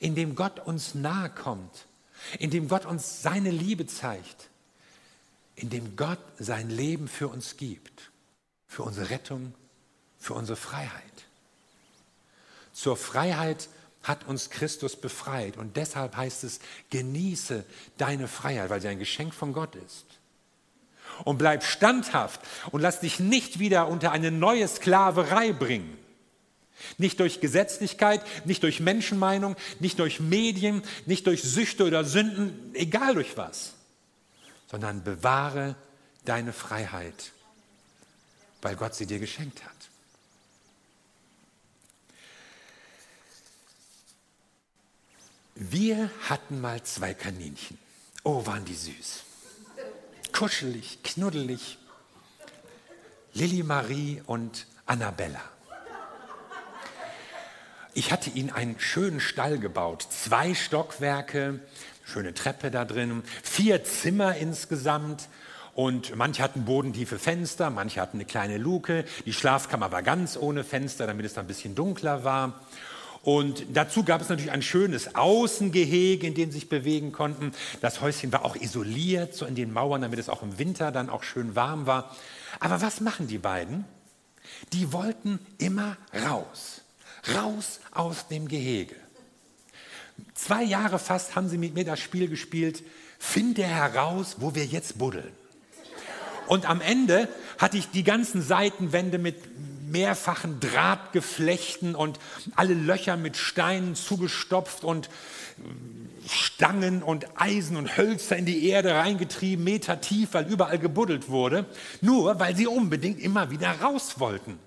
in 0.00 0.16
dem 0.16 0.34
Gott 0.34 0.58
uns 0.58 0.96
nahe 0.96 1.30
kommt, 1.30 1.86
in 2.40 2.50
dem 2.50 2.66
Gott 2.66 2.84
uns 2.84 3.22
seine 3.22 3.52
Liebe 3.52 3.86
zeigt, 3.86 4.48
in 5.54 5.70
dem 5.70 5.94
Gott 5.94 6.18
sein 6.36 6.68
Leben 6.68 7.06
für 7.06 7.28
uns 7.28 7.56
gibt, 7.56 8.10
für 8.66 8.82
unsere 8.82 9.10
Rettung, 9.10 9.54
für 10.18 10.34
unsere 10.34 10.56
Freiheit. 10.56 11.26
Zur 12.72 12.96
Freiheit 12.96 13.68
hat 14.02 14.26
uns 14.26 14.50
Christus 14.50 14.96
befreit 14.96 15.56
und 15.56 15.76
deshalb 15.76 16.16
heißt 16.16 16.44
es, 16.44 16.60
genieße 16.90 17.64
deine 17.98 18.28
Freiheit, 18.28 18.70
weil 18.70 18.80
sie 18.80 18.88
ein 18.88 18.98
Geschenk 18.98 19.34
von 19.34 19.52
Gott 19.52 19.76
ist. 19.76 20.06
Und 21.24 21.38
bleib 21.38 21.62
standhaft 21.62 22.40
und 22.70 22.80
lass 22.80 23.00
dich 23.00 23.20
nicht 23.20 23.58
wieder 23.58 23.88
unter 23.88 24.12
eine 24.12 24.30
neue 24.30 24.66
Sklaverei 24.66 25.52
bringen. 25.52 25.98
Nicht 26.98 27.20
durch 27.20 27.40
Gesetzlichkeit, 27.40 28.24
nicht 28.44 28.62
durch 28.62 28.80
Menschenmeinung, 28.80 29.56
nicht 29.78 29.98
durch 29.98 30.18
Medien, 30.20 30.82
nicht 31.06 31.26
durch 31.26 31.42
Süchte 31.42 31.84
oder 31.84 32.04
Sünden, 32.04 32.74
egal 32.74 33.14
durch 33.14 33.36
was, 33.36 33.74
sondern 34.68 35.04
bewahre 35.04 35.76
deine 36.24 36.52
Freiheit, 36.52 37.32
weil 38.62 38.74
Gott 38.74 38.94
sie 38.94 39.06
dir 39.06 39.18
geschenkt 39.18 39.62
hat. 39.64 39.71
Wir 45.70 46.10
hatten 46.28 46.60
mal 46.60 46.82
zwei 46.82 47.14
Kaninchen. 47.14 47.78
Oh, 48.24 48.44
waren 48.46 48.64
die 48.64 48.74
süß. 48.74 49.22
Kuschelig, 50.32 51.04
knuddelig. 51.04 51.78
Lilly 53.32 53.62
Marie 53.62 54.22
und 54.26 54.66
Annabella. 54.86 55.40
Ich 57.94 58.10
hatte 58.10 58.30
ihnen 58.30 58.50
einen 58.50 58.80
schönen 58.80 59.20
Stall 59.20 59.58
gebaut, 59.58 60.04
zwei 60.10 60.54
Stockwerke, 60.54 61.60
schöne 62.04 62.34
Treppe 62.34 62.72
da 62.72 62.84
drin, 62.84 63.22
vier 63.44 63.84
Zimmer 63.84 64.34
insgesamt. 64.34 65.28
Und 65.74 66.16
manche 66.16 66.42
hatten 66.42 66.64
bodentiefe 66.64 67.20
Fenster, 67.20 67.70
manche 67.70 68.00
hatten 68.00 68.16
eine 68.16 68.24
kleine 68.24 68.58
Luke. 68.58 69.04
Die 69.26 69.32
Schlafkammer 69.32 69.92
war 69.92 70.02
ganz 70.02 70.36
ohne 70.36 70.64
Fenster, 70.64 71.06
damit 71.06 71.24
es 71.24 71.34
da 71.34 71.40
ein 71.40 71.46
bisschen 71.46 71.76
dunkler 71.76 72.24
war. 72.24 72.60
Und 73.22 73.64
dazu 73.72 74.02
gab 74.02 74.20
es 74.20 74.28
natürlich 74.28 74.50
ein 74.50 74.62
schönes 74.62 75.14
Außengehege, 75.14 76.26
in 76.26 76.34
dem 76.34 76.50
sie 76.50 76.58
sich 76.58 76.68
bewegen 76.68 77.12
konnten. 77.12 77.52
Das 77.80 78.00
Häuschen 78.00 78.32
war 78.32 78.44
auch 78.44 78.56
isoliert, 78.56 79.34
so 79.34 79.46
in 79.46 79.54
den 79.54 79.72
Mauern, 79.72 80.02
damit 80.02 80.18
es 80.18 80.28
auch 80.28 80.42
im 80.42 80.58
Winter 80.58 80.90
dann 80.90 81.08
auch 81.08 81.22
schön 81.22 81.54
warm 81.54 81.86
war. 81.86 82.16
Aber 82.58 82.82
was 82.82 83.00
machen 83.00 83.28
die 83.28 83.38
beiden? 83.38 83.84
Die 84.72 84.92
wollten 84.92 85.38
immer 85.58 85.96
raus. 86.28 86.82
Raus 87.32 87.80
aus 87.92 88.26
dem 88.26 88.48
Gehege. 88.48 88.96
Zwei 90.34 90.64
Jahre 90.64 90.98
fast 90.98 91.36
haben 91.36 91.48
sie 91.48 91.58
mit 91.58 91.74
mir 91.74 91.84
das 91.84 92.00
Spiel 92.00 92.28
gespielt. 92.28 92.82
Finde 93.18 93.62
heraus, 93.62 94.36
wo 94.40 94.56
wir 94.56 94.66
jetzt 94.66 94.98
buddeln. 94.98 95.32
Und 96.48 96.68
am 96.68 96.80
Ende 96.80 97.28
hatte 97.58 97.78
ich 97.78 97.88
die 97.90 98.02
ganzen 98.02 98.42
Seitenwände 98.42 99.18
mit 99.18 99.36
mehrfachen 99.92 100.58
Drahtgeflechten 100.58 101.94
und 101.94 102.18
alle 102.56 102.74
Löcher 102.74 103.16
mit 103.16 103.36
Steinen 103.36 103.94
zugestopft 103.94 104.82
und 104.82 105.08
Stangen 106.26 107.02
und 107.02 107.26
Eisen 107.40 107.76
und 107.76 107.96
Hölzer 107.96 108.36
in 108.36 108.46
die 108.46 108.68
Erde 108.68 108.94
reingetrieben, 108.94 109.64
Meter 109.64 110.00
tief, 110.00 110.30
weil 110.32 110.50
überall 110.50 110.78
gebuddelt 110.78 111.28
wurde, 111.28 111.66
nur 112.00 112.40
weil 112.40 112.56
sie 112.56 112.66
unbedingt 112.66 113.20
immer 113.20 113.50
wieder 113.50 113.80
raus 113.80 114.18
wollten. 114.18 114.58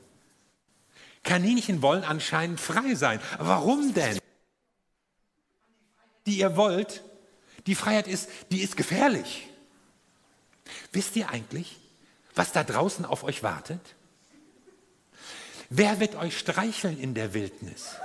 Kaninchen 1.24 1.82
wollen 1.82 2.04
anscheinend 2.04 2.60
frei 2.60 2.94
sein. 2.96 3.20
Warum 3.40 3.94
denn? 3.94 4.20
Die 6.28 6.38
ihr 6.38 6.56
wollt, 6.56 7.04
die 7.66 7.76
Freiheit 7.76 8.08
ist, 8.08 8.30
die 8.52 8.62
ist 8.62 8.78
gefährlich. 8.78 9.48
Wisst 10.92 11.16
ihr 11.16 11.30
eigentlich, 11.30 11.78
was 12.36 12.52
da 12.52 12.64
draußen 12.64 13.06
auf 13.06 13.24
euch 13.24 13.44
wartet? 13.44 13.82
Wer 15.70 16.00
wird 16.00 16.16
euch 16.16 16.38
streicheln 16.38 17.00
in 17.00 17.14
der 17.14 17.34
Wildnis? 17.34 17.96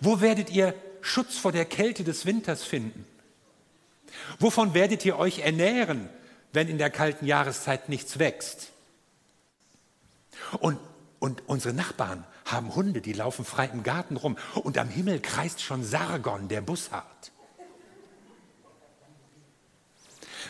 Wo 0.00 0.20
werdet 0.20 0.50
ihr 0.50 0.74
Schutz 1.00 1.36
vor 1.36 1.52
der 1.52 1.64
Kälte 1.64 2.04
des 2.04 2.26
Winters 2.26 2.64
finden? 2.64 3.06
Wovon 4.38 4.74
werdet 4.74 5.04
ihr 5.04 5.18
euch 5.18 5.40
ernähren, 5.40 6.08
wenn 6.52 6.68
in 6.68 6.78
der 6.78 6.90
kalten 6.90 7.26
Jahreszeit 7.26 7.88
nichts 7.88 8.18
wächst? 8.18 8.70
Und, 10.60 10.78
und 11.18 11.42
unsere 11.46 11.74
Nachbarn 11.74 12.24
haben 12.44 12.74
Hunde, 12.74 13.00
die 13.00 13.12
laufen 13.12 13.44
frei 13.44 13.66
im 13.66 13.82
Garten 13.82 14.16
rum 14.16 14.36
und 14.54 14.78
am 14.78 14.88
Himmel 14.88 15.20
kreist 15.20 15.62
schon 15.62 15.84
Sargon, 15.84 16.48
der 16.48 16.60
Bussard. 16.60 17.31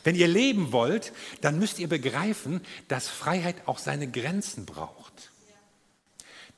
Wenn 0.05 0.17
ihr 0.17 0.29
leben 0.29 0.73
wollt, 0.73 1.13
dann 1.41 1.59
müsst 1.59 1.79
ihr 1.79 1.89
begreifen, 1.89 2.61
dass 2.89 3.09
Freiheit 3.09 3.57
auch 3.67 3.79
seine 3.79 4.11
Grenzen 4.11 4.67
braucht. 4.67 5.31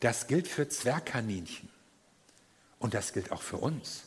Das 0.01 0.27
gilt 0.27 0.49
für 0.49 0.69
Zwergkaninchen 0.69 1.69
und 2.79 2.95
das 2.95 3.13
gilt 3.13 3.33
auch 3.33 3.43
für 3.43 3.57
uns. 3.57 4.03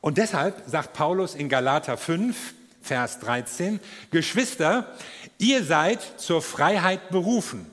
Und 0.00 0.18
deshalb 0.18 0.62
sagt 0.66 0.92
Paulus 0.92 1.34
in 1.34 1.48
Galater 1.48 1.96
5, 1.96 2.54
Vers 2.80 3.18
13, 3.20 3.80
Geschwister, 4.12 4.94
ihr 5.38 5.64
seid 5.64 6.20
zur 6.20 6.42
Freiheit 6.42 7.10
berufen. 7.10 7.68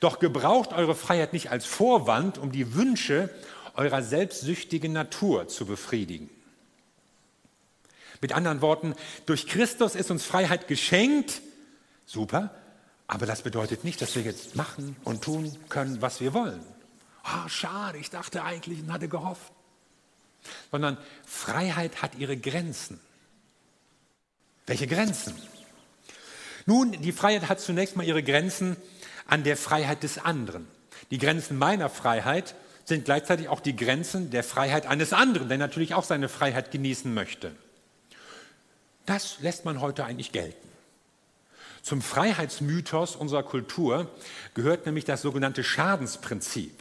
Doch 0.00 0.18
gebraucht 0.18 0.72
eure 0.72 0.94
Freiheit 0.94 1.34
nicht 1.34 1.50
als 1.50 1.66
Vorwand, 1.66 2.38
um 2.38 2.50
die 2.50 2.74
Wünsche 2.74 3.28
eurer 3.74 4.02
selbstsüchtigen 4.02 4.92
Natur 4.92 5.48
zu 5.48 5.66
befriedigen. 5.66 6.30
Mit 8.20 8.32
anderen 8.32 8.60
Worten, 8.60 8.94
durch 9.26 9.46
Christus 9.46 9.94
ist 9.94 10.10
uns 10.10 10.24
Freiheit 10.24 10.68
geschenkt. 10.68 11.40
Super, 12.04 12.54
aber 13.06 13.26
das 13.26 13.42
bedeutet 13.42 13.82
nicht, 13.82 14.00
dass 14.02 14.14
wir 14.14 14.22
jetzt 14.22 14.56
machen 14.56 14.96
und 15.04 15.22
tun 15.22 15.56
können, 15.68 16.00
was 16.02 16.20
wir 16.20 16.34
wollen. 16.34 16.62
Oh, 17.24 17.48
schade, 17.48 17.98
ich 17.98 18.10
dachte 18.10 18.44
eigentlich 18.44 18.80
und 18.80 18.92
hatte 18.92 19.08
gehofft. 19.08 19.52
Sondern 20.70 20.96
Freiheit 21.26 22.02
hat 22.02 22.14
ihre 22.16 22.36
Grenzen. 22.36 23.00
Welche 24.66 24.86
Grenzen? 24.86 25.34
Nun, 26.66 26.92
die 26.92 27.12
Freiheit 27.12 27.48
hat 27.48 27.60
zunächst 27.60 27.96
mal 27.96 28.06
ihre 28.06 28.22
Grenzen 28.22 28.76
an 29.26 29.44
der 29.44 29.56
Freiheit 29.56 30.02
des 30.02 30.18
anderen. 30.18 30.68
Die 31.10 31.18
Grenzen 31.18 31.58
meiner 31.58 31.88
Freiheit 31.88 32.54
sind 32.84 33.04
gleichzeitig 33.04 33.48
auch 33.48 33.60
die 33.60 33.76
Grenzen 33.76 34.30
der 34.30 34.44
Freiheit 34.44 34.86
eines 34.86 35.12
anderen, 35.12 35.48
der 35.48 35.58
natürlich 35.58 35.94
auch 35.94 36.04
seine 36.04 36.28
Freiheit 36.28 36.70
genießen 36.70 37.12
möchte. 37.12 37.56
Das 39.10 39.40
lässt 39.40 39.64
man 39.64 39.80
heute 39.80 40.04
eigentlich 40.04 40.30
gelten. 40.30 40.68
Zum 41.82 42.00
Freiheitsmythos 42.00 43.16
unserer 43.16 43.42
Kultur 43.42 44.08
gehört 44.54 44.86
nämlich 44.86 45.04
das 45.04 45.20
sogenannte 45.20 45.64
Schadensprinzip. 45.64 46.80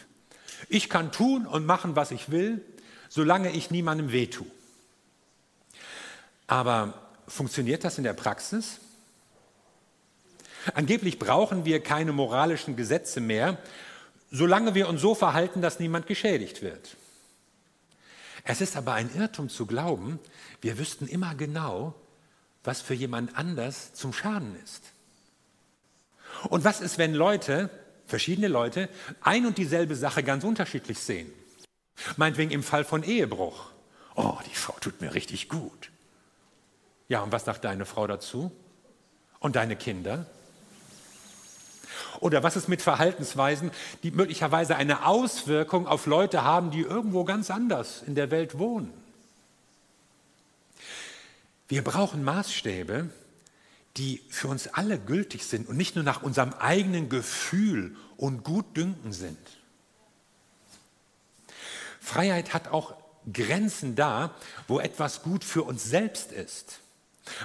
Ich 0.67 0.91
kann 0.91 1.11
tun 1.11 1.47
und 1.47 1.65
machen, 1.65 1.95
was 1.95 2.11
ich 2.11 2.29
will, 2.29 2.63
solange 3.09 3.49
ich 3.53 3.71
niemandem 3.71 4.11
wehtue. 4.11 4.45
Aber 6.45 6.93
funktioniert 7.27 7.83
das 7.83 7.97
in 7.97 8.03
der 8.03 8.13
Praxis? 8.13 8.77
Angeblich 10.75 11.17
brauchen 11.17 11.65
wir 11.65 11.81
keine 11.81 12.11
moralischen 12.11 12.75
Gesetze 12.75 13.21
mehr, 13.21 13.57
solange 14.29 14.75
wir 14.75 14.87
uns 14.87 15.01
so 15.01 15.15
verhalten, 15.15 15.63
dass 15.63 15.79
niemand 15.79 16.05
geschädigt 16.05 16.61
wird. 16.61 16.95
Es 18.43 18.61
ist 18.61 18.77
aber 18.77 18.93
ein 18.93 19.09
Irrtum 19.15 19.49
zu 19.49 19.65
glauben, 19.65 20.19
wir 20.61 20.77
wüssten 20.77 21.07
immer 21.07 21.33
genau, 21.33 21.95
was 22.63 22.81
für 22.81 22.93
jemand 22.93 23.37
anders 23.37 23.93
zum 23.93 24.13
Schaden 24.13 24.55
ist. 24.63 24.83
Und 26.49 26.63
was 26.63 26.81
ist, 26.81 26.97
wenn 26.97 27.13
Leute, 27.13 27.69
verschiedene 28.05 28.47
Leute, 28.47 28.89
ein 29.21 29.45
und 29.45 29.57
dieselbe 29.57 29.95
Sache 29.95 30.23
ganz 30.23 30.43
unterschiedlich 30.43 30.99
sehen? 30.99 31.31
Meinetwegen 32.17 32.51
im 32.51 32.63
Fall 32.63 32.85
von 32.85 33.03
Ehebruch. 33.03 33.71
Oh, 34.15 34.37
die 34.45 34.55
Frau 34.55 34.75
tut 34.79 35.01
mir 35.01 35.13
richtig 35.13 35.49
gut. 35.49 35.91
Ja, 37.07 37.21
und 37.21 37.31
was 37.31 37.45
sagt 37.45 37.65
deine 37.65 37.85
Frau 37.85 38.07
dazu? 38.07 38.51
Und 39.39 39.55
deine 39.55 39.75
Kinder? 39.75 40.25
Oder 42.19 42.43
was 42.43 42.55
ist 42.55 42.67
mit 42.67 42.81
Verhaltensweisen, 42.81 43.71
die 44.03 44.11
möglicherweise 44.11 44.75
eine 44.75 45.05
Auswirkung 45.05 45.87
auf 45.87 46.05
Leute 46.05 46.43
haben, 46.43 46.71
die 46.71 46.81
irgendwo 46.81 47.23
ganz 47.23 47.49
anders 47.49 48.03
in 48.05 48.15
der 48.15 48.31
Welt 48.31 48.57
wohnen? 48.57 48.93
Wir 51.69 51.83
brauchen 51.83 52.23
Maßstäbe, 52.23 53.09
die 53.95 54.21
für 54.29 54.47
uns 54.47 54.67
alle 54.67 54.99
gültig 54.99 55.45
sind 55.45 55.69
und 55.69 55.77
nicht 55.77 55.95
nur 55.95 56.03
nach 56.03 56.23
unserem 56.23 56.53
eigenen 56.53 57.09
Gefühl 57.09 57.95
und 58.17 58.43
Gutdünken 58.43 59.13
sind. 59.13 59.37
Freiheit 62.01 62.53
hat 62.53 62.69
auch 62.69 62.95
Grenzen 63.31 63.95
da, 63.95 64.33
wo 64.67 64.79
etwas 64.79 65.21
gut 65.21 65.43
für 65.43 65.63
uns 65.63 65.83
selbst 65.83 66.31
ist. 66.31 66.79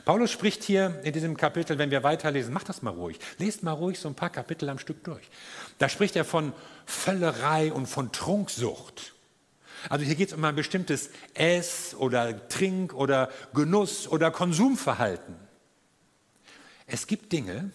Paulus 0.07 0.31
spricht 0.31 0.62
hier 0.64 1.00
in 1.04 1.12
diesem 1.12 1.37
Kapitel, 1.37 1.76
wenn 1.76 1.90
wir 1.90 2.02
weiterlesen, 2.02 2.54
macht 2.54 2.71
das 2.71 2.81
mal 2.81 2.90
ruhig, 2.90 3.19
lest 3.38 3.62
mal 3.62 3.73
ruhig 3.73 3.99
so 3.99 4.09
ein 4.09 4.14
paar 4.14 4.31
Kapitel 4.31 4.71
am 4.71 4.78
Stück 4.78 5.04
durch. 5.04 5.28
Da 5.78 5.90
spricht 5.90 6.16
er 6.16 6.25
von 6.25 6.54
Völlerei 6.87 7.72
und 7.72 7.87
von 7.87 8.11
Trunksucht. 8.11 9.13
Also 9.88 10.05
hier 10.05 10.14
geht 10.14 10.29
es 10.29 10.35
um 10.35 10.44
ein 10.44 10.55
bestimmtes 10.55 11.11
Ess- 11.35 11.94
oder 11.94 12.49
Trink- 12.49 12.94
oder 12.94 13.31
Genuss- 13.53 14.09
oder 14.09 14.31
Konsumverhalten. 14.31 15.37
Es 16.87 17.07
gibt 17.07 17.33
Dinge, 17.33 17.70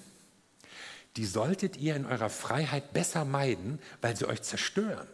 die 1.15 1.25
solltet 1.25 1.77
ihr 1.77 1.95
in 1.95 2.05
eurer 2.05 2.29
Freiheit 2.29 2.93
besser 2.93 3.25
meiden, 3.25 3.79
weil 4.01 4.15
sie 4.15 4.25
euch 4.25 4.41
zerstören. 4.41 5.07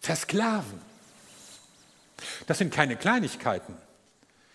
Versklaven. 0.00 0.80
Das 2.46 2.58
sind 2.58 2.72
keine 2.72 2.96
Kleinigkeiten. 2.96 3.76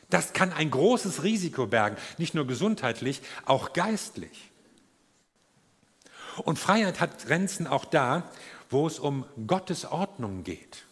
Das 0.10 0.34
kann 0.34 0.52
ein 0.52 0.72
großes 0.72 1.24
Risiko 1.24 1.68
bergen, 1.68 1.98
nicht 2.18 2.36
nur 2.36 2.46
gesundheitlich, 2.46 3.22
auch 3.46 3.74
geistlich. 3.74 4.52
Und 6.38 6.60
Freiheit 6.60 7.00
hat 7.00 7.26
Grenzen 7.26 7.68
auch 7.68 7.86
da, 7.86 8.30
wo 8.72 8.88
es 8.88 9.00
um 9.00 9.26
Gottes 9.48 9.86
Ordnung 9.86 10.44
geht. 10.44 10.86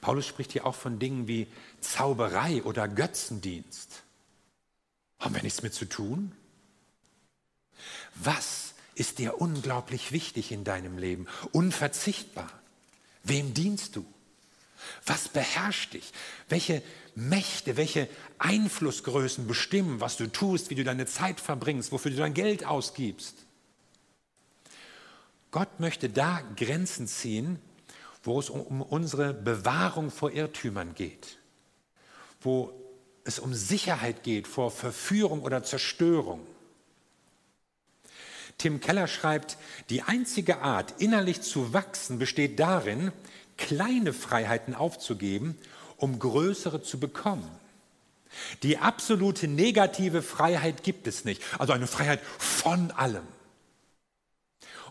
Paulus 0.00 0.26
spricht 0.26 0.52
hier 0.52 0.66
auch 0.66 0.74
von 0.74 0.98
Dingen 0.98 1.28
wie 1.28 1.46
Zauberei 1.80 2.62
oder 2.62 2.88
Götzendienst. 2.88 4.02
Haben 5.18 5.34
wir 5.34 5.42
nichts 5.42 5.62
mit 5.62 5.74
zu 5.74 5.84
tun? 5.84 6.32
Was 8.14 8.74
ist 8.94 9.18
dir 9.18 9.40
unglaublich 9.40 10.12
wichtig 10.12 10.52
in 10.52 10.64
deinem 10.64 10.98
Leben? 10.98 11.26
Unverzichtbar. 11.52 12.50
Wem 13.22 13.54
dienst 13.54 13.96
du? 13.96 14.04
Was 15.04 15.28
beherrscht 15.28 15.94
dich? 15.94 16.12
Welche 16.48 16.82
Mächte, 17.14 17.76
welche 17.76 18.08
Einflussgrößen 18.38 19.46
bestimmen, 19.46 20.00
was 20.00 20.16
du 20.16 20.30
tust, 20.30 20.70
wie 20.70 20.74
du 20.74 20.84
deine 20.84 21.06
Zeit 21.06 21.40
verbringst, 21.40 21.92
wofür 21.92 22.10
du 22.10 22.18
dein 22.18 22.34
Geld 22.34 22.64
ausgibst? 22.64 23.45
Gott 25.56 25.80
möchte 25.80 26.10
da 26.10 26.42
Grenzen 26.54 27.08
ziehen, 27.08 27.58
wo 28.22 28.38
es 28.38 28.50
um 28.50 28.82
unsere 28.82 29.32
Bewahrung 29.32 30.10
vor 30.10 30.30
Irrtümern 30.30 30.94
geht, 30.94 31.38
wo 32.42 32.74
es 33.24 33.38
um 33.38 33.54
Sicherheit 33.54 34.22
geht 34.22 34.46
vor 34.46 34.70
Verführung 34.70 35.40
oder 35.40 35.62
Zerstörung. 35.62 36.46
Tim 38.58 38.80
Keller 38.80 39.06
schreibt, 39.06 39.56
die 39.88 40.02
einzige 40.02 40.58
Art, 40.58 40.92
innerlich 40.98 41.40
zu 41.40 41.72
wachsen, 41.72 42.18
besteht 42.18 42.60
darin, 42.60 43.10
kleine 43.56 44.12
Freiheiten 44.12 44.74
aufzugeben, 44.74 45.56
um 45.96 46.18
größere 46.18 46.82
zu 46.82 47.00
bekommen. 47.00 47.50
Die 48.62 48.76
absolute 48.76 49.48
negative 49.48 50.20
Freiheit 50.20 50.82
gibt 50.82 51.06
es 51.06 51.24
nicht, 51.24 51.42
also 51.58 51.72
eine 51.72 51.86
Freiheit 51.86 52.20
von 52.36 52.90
allem. 52.90 53.26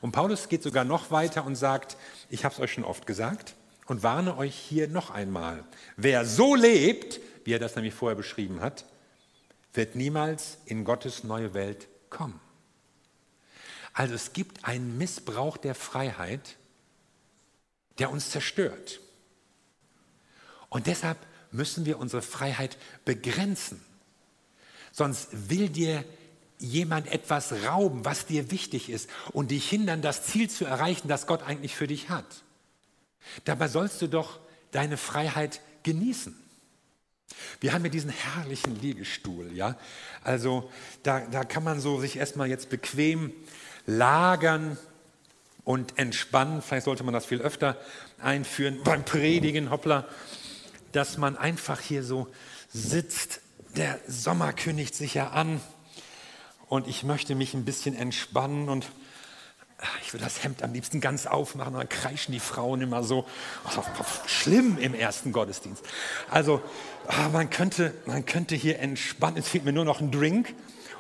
Und 0.01 0.12
Paulus 0.12 0.49
geht 0.49 0.63
sogar 0.63 0.84
noch 0.84 1.12
weiter 1.12 1.45
und 1.45 1.55
sagt, 1.55 1.97
ich 2.29 2.45
habe 2.45 2.53
es 2.53 2.60
euch 2.60 2.73
schon 2.73 2.84
oft 2.84 3.08
gesagt 3.08 3.55
und 3.86 4.03
warne 4.03 4.38
euch 4.38 4.55
hier 4.55 4.88
noch 4.88 5.12
einmal, 5.12 5.63
wer 5.97 6.25
so 6.25 6.55
lebt, 6.55 7.19
wie 7.43 7.53
er 7.53 7.60
das 7.60 7.75
nämlich 7.75 7.93
vorher 7.93 8.15
beschrieben 8.15 8.62
hat, 8.62 8.86
wird 9.73 9.95
niemals 9.95 10.58
in 10.65 10.84
Gottes 10.84 11.23
neue 11.23 11.53
Welt 11.53 11.88
kommen. 12.10 12.39
Also 13.93 14.13
es 14.13 14.34
gibt 14.34 14.65
einen 14.65 14.97
Missbrauch 14.97 15.58
der 15.58 15.75
Freiheit, 15.75 16.58
der 17.99 18.12
uns 18.12 18.29
zerstört. 18.31 18.99
Und 20.69 20.88
deshalb 20.88 21.17
müssen 21.51 21.86
wir 21.86 21.99
unsere 21.99 22.21
Freiheit 22.21 22.77
begrenzen. 23.05 23.81
Sonst 24.91 25.49
will 25.49 25.69
dir 25.69 26.03
jemand 26.59 27.11
etwas 27.11 27.53
rauben, 27.65 28.05
was 28.05 28.25
dir 28.25 28.51
wichtig 28.51 28.89
ist 28.89 29.09
und 29.31 29.51
dich 29.51 29.69
hindern, 29.69 30.01
das 30.01 30.23
Ziel 30.23 30.49
zu 30.49 30.65
erreichen, 30.65 31.07
das 31.07 31.27
Gott 31.27 31.43
eigentlich 31.43 31.75
für 31.75 31.87
dich 31.87 32.09
hat. 32.09 32.25
Dabei 33.43 33.67
sollst 33.67 34.01
du 34.01 34.07
doch 34.07 34.39
deine 34.71 34.97
Freiheit 34.97 35.61
genießen. 35.83 36.35
Wir 37.59 37.73
haben 37.73 37.83
ja 37.83 37.89
diesen 37.89 38.11
herrlichen 38.11 38.79
Liegestuhl, 38.79 39.51
ja. 39.53 39.77
Also 40.23 40.71
da, 41.03 41.21
da 41.21 41.43
kann 41.43 41.63
man 41.63 41.79
so 41.79 41.99
sich 41.99 42.17
erstmal 42.17 42.47
jetzt 42.47 42.69
bequem 42.69 43.33
lagern 43.85 44.77
und 45.63 45.97
entspannen. 45.97 46.61
Vielleicht 46.61 46.85
sollte 46.85 47.03
man 47.03 47.13
das 47.13 47.25
viel 47.25 47.41
öfter 47.41 47.77
einführen 48.21 48.81
beim 48.83 49.03
Predigen, 49.03 49.71
hoppla, 49.71 50.07
dass 50.91 51.17
man 51.17 51.35
einfach 51.35 51.81
hier 51.81 52.03
so 52.03 52.27
sitzt. 52.71 53.41
Der 53.75 53.99
Sommer 54.07 54.53
kündigt 54.53 54.95
sich 54.95 55.15
ja 55.15 55.31
an 55.31 55.59
und 56.67 56.88
ich 56.88 57.04
möchte 57.04 57.36
mich 57.36 57.54
ein 57.54 57.65
bisschen 57.65 57.95
entspannen 57.95 58.69
und 58.69 58.88
ah, 59.80 59.88
ich 60.04 60.13
will 60.13 60.19
das 60.19 60.43
Hemd 60.43 60.63
am 60.63 60.73
liebsten 60.73 61.01
ganz 61.01 61.25
aufmachen, 61.25 61.73
dann 61.73 61.89
kreischen 61.89 62.32
die 62.32 62.39
Frauen 62.39 62.82
immer 62.82 63.04
so. 63.04 63.25
Schlimm 64.25 64.78
im 64.78 64.93
ersten 64.93 65.32
Gottesdienst. 65.32 65.84
Also 66.30 66.62
ah, 67.08 67.30
man, 67.30 67.49
könnte, 67.49 67.93
man 68.06 68.25
könnte 68.25 68.56
hier 68.56 68.80
entspannen, 68.80 69.38
es 69.38 69.49
fehlt 69.49 69.65
mir 69.65 69.73
nur 69.73 69.86
noch 69.86 70.01
ein 70.01 70.12
Drink 70.12 70.54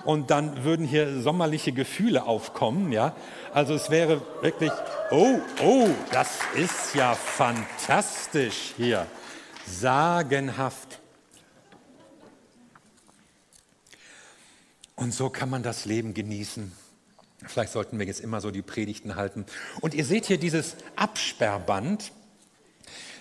und 0.05 0.29
dann 0.29 0.63
würden 0.63 0.85
hier 0.85 1.21
sommerliche 1.21 1.71
Gefühle 1.71 2.25
aufkommen. 2.25 2.91
Ja? 2.91 3.15
Also 3.53 3.73
es 3.73 3.89
wäre 3.89 4.21
wirklich, 4.41 4.71
oh, 5.09 5.39
oh, 5.61 5.89
das 6.11 6.39
ist 6.55 6.93
ja 6.93 7.15
fantastisch 7.15 8.73
hier. 8.77 9.07
Sagenhaft. 9.65 10.94
Und 14.95 15.13
so 15.13 15.29
kann 15.29 15.49
man 15.49 15.63
das 15.63 15.85
Leben 15.85 16.13
genießen. 16.13 16.71
Vielleicht 17.45 17.73
sollten 17.73 17.99
wir 17.99 18.05
jetzt 18.05 18.21
immer 18.21 18.41
so 18.41 18.49
die 18.49 18.61
Predigten 18.61 19.15
halten. 19.15 19.45
Und 19.81 19.93
ihr 19.93 20.05
seht 20.05 20.25
hier 20.25 20.37
dieses 20.37 20.75
Absperrband, 20.95 22.11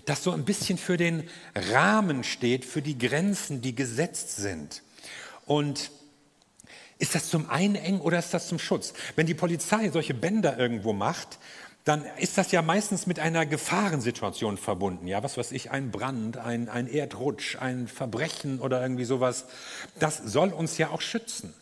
das 0.07 0.23
so 0.23 0.33
ein 0.33 0.45
bisschen 0.45 0.79
für 0.79 0.97
den 0.97 1.29
Rahmen 1.55 2.25
steht, 2.25 2.65
für 2.65 2.83
die 2.83 2.99
Grenzen, 2.99 3.61
die 3.61 3.75
gesetzt 3.75 4.37
sind. 4.37 4.83
Und 5.47 5.91
ist 6.99 7.15
das 7.15 7.29
zum 7.29 7.51
Einengen 7.51 8.01
oder 8.01 8.19
ist 8.19 8.33
das 8.33 8.49
zum 8.49 8.59
Schutz? 8.59 8.95
Wenn 9.17 9.27
die 9.27 9.35
Polizei 9.35 9.91
solche 9.91 10.15
Bänder 10.15 10.59
irgendwo 10.59 10.93
macht, 10.93 11.39
dann 11.85 12.05
ist 12.19 12.39
das 12.39 12.51
ja 12.51 12.63
meistens 12.63 13.07
mit 13.07 13.19
einer 13.19 13.45
Gefahrensituation 13.45 14.57
verbunden. 14.57 15.07
Ja, 15.07 15.23
was 15.23 15.37
weiß 15.37 15.53
ich, 15.53 15.71
ein 15.71 15.91
Brand, 15.91 16.39
ein, 16.39 16.69
ein 16.69 16.87
Erdrutsch, 16.87 17.57
ein 17.57 17.89
Verbrechen 17.89 18.61
oder 18.61 18.81
irgendwie 18.81 19.05
sowas. 19.05 19.47
Das 19.99 20.19
soll 20.19 20.51
uns 20.51 20.79
ja 20.79 20.91
auch 20.91 21.03
schützen. 21.03 21.53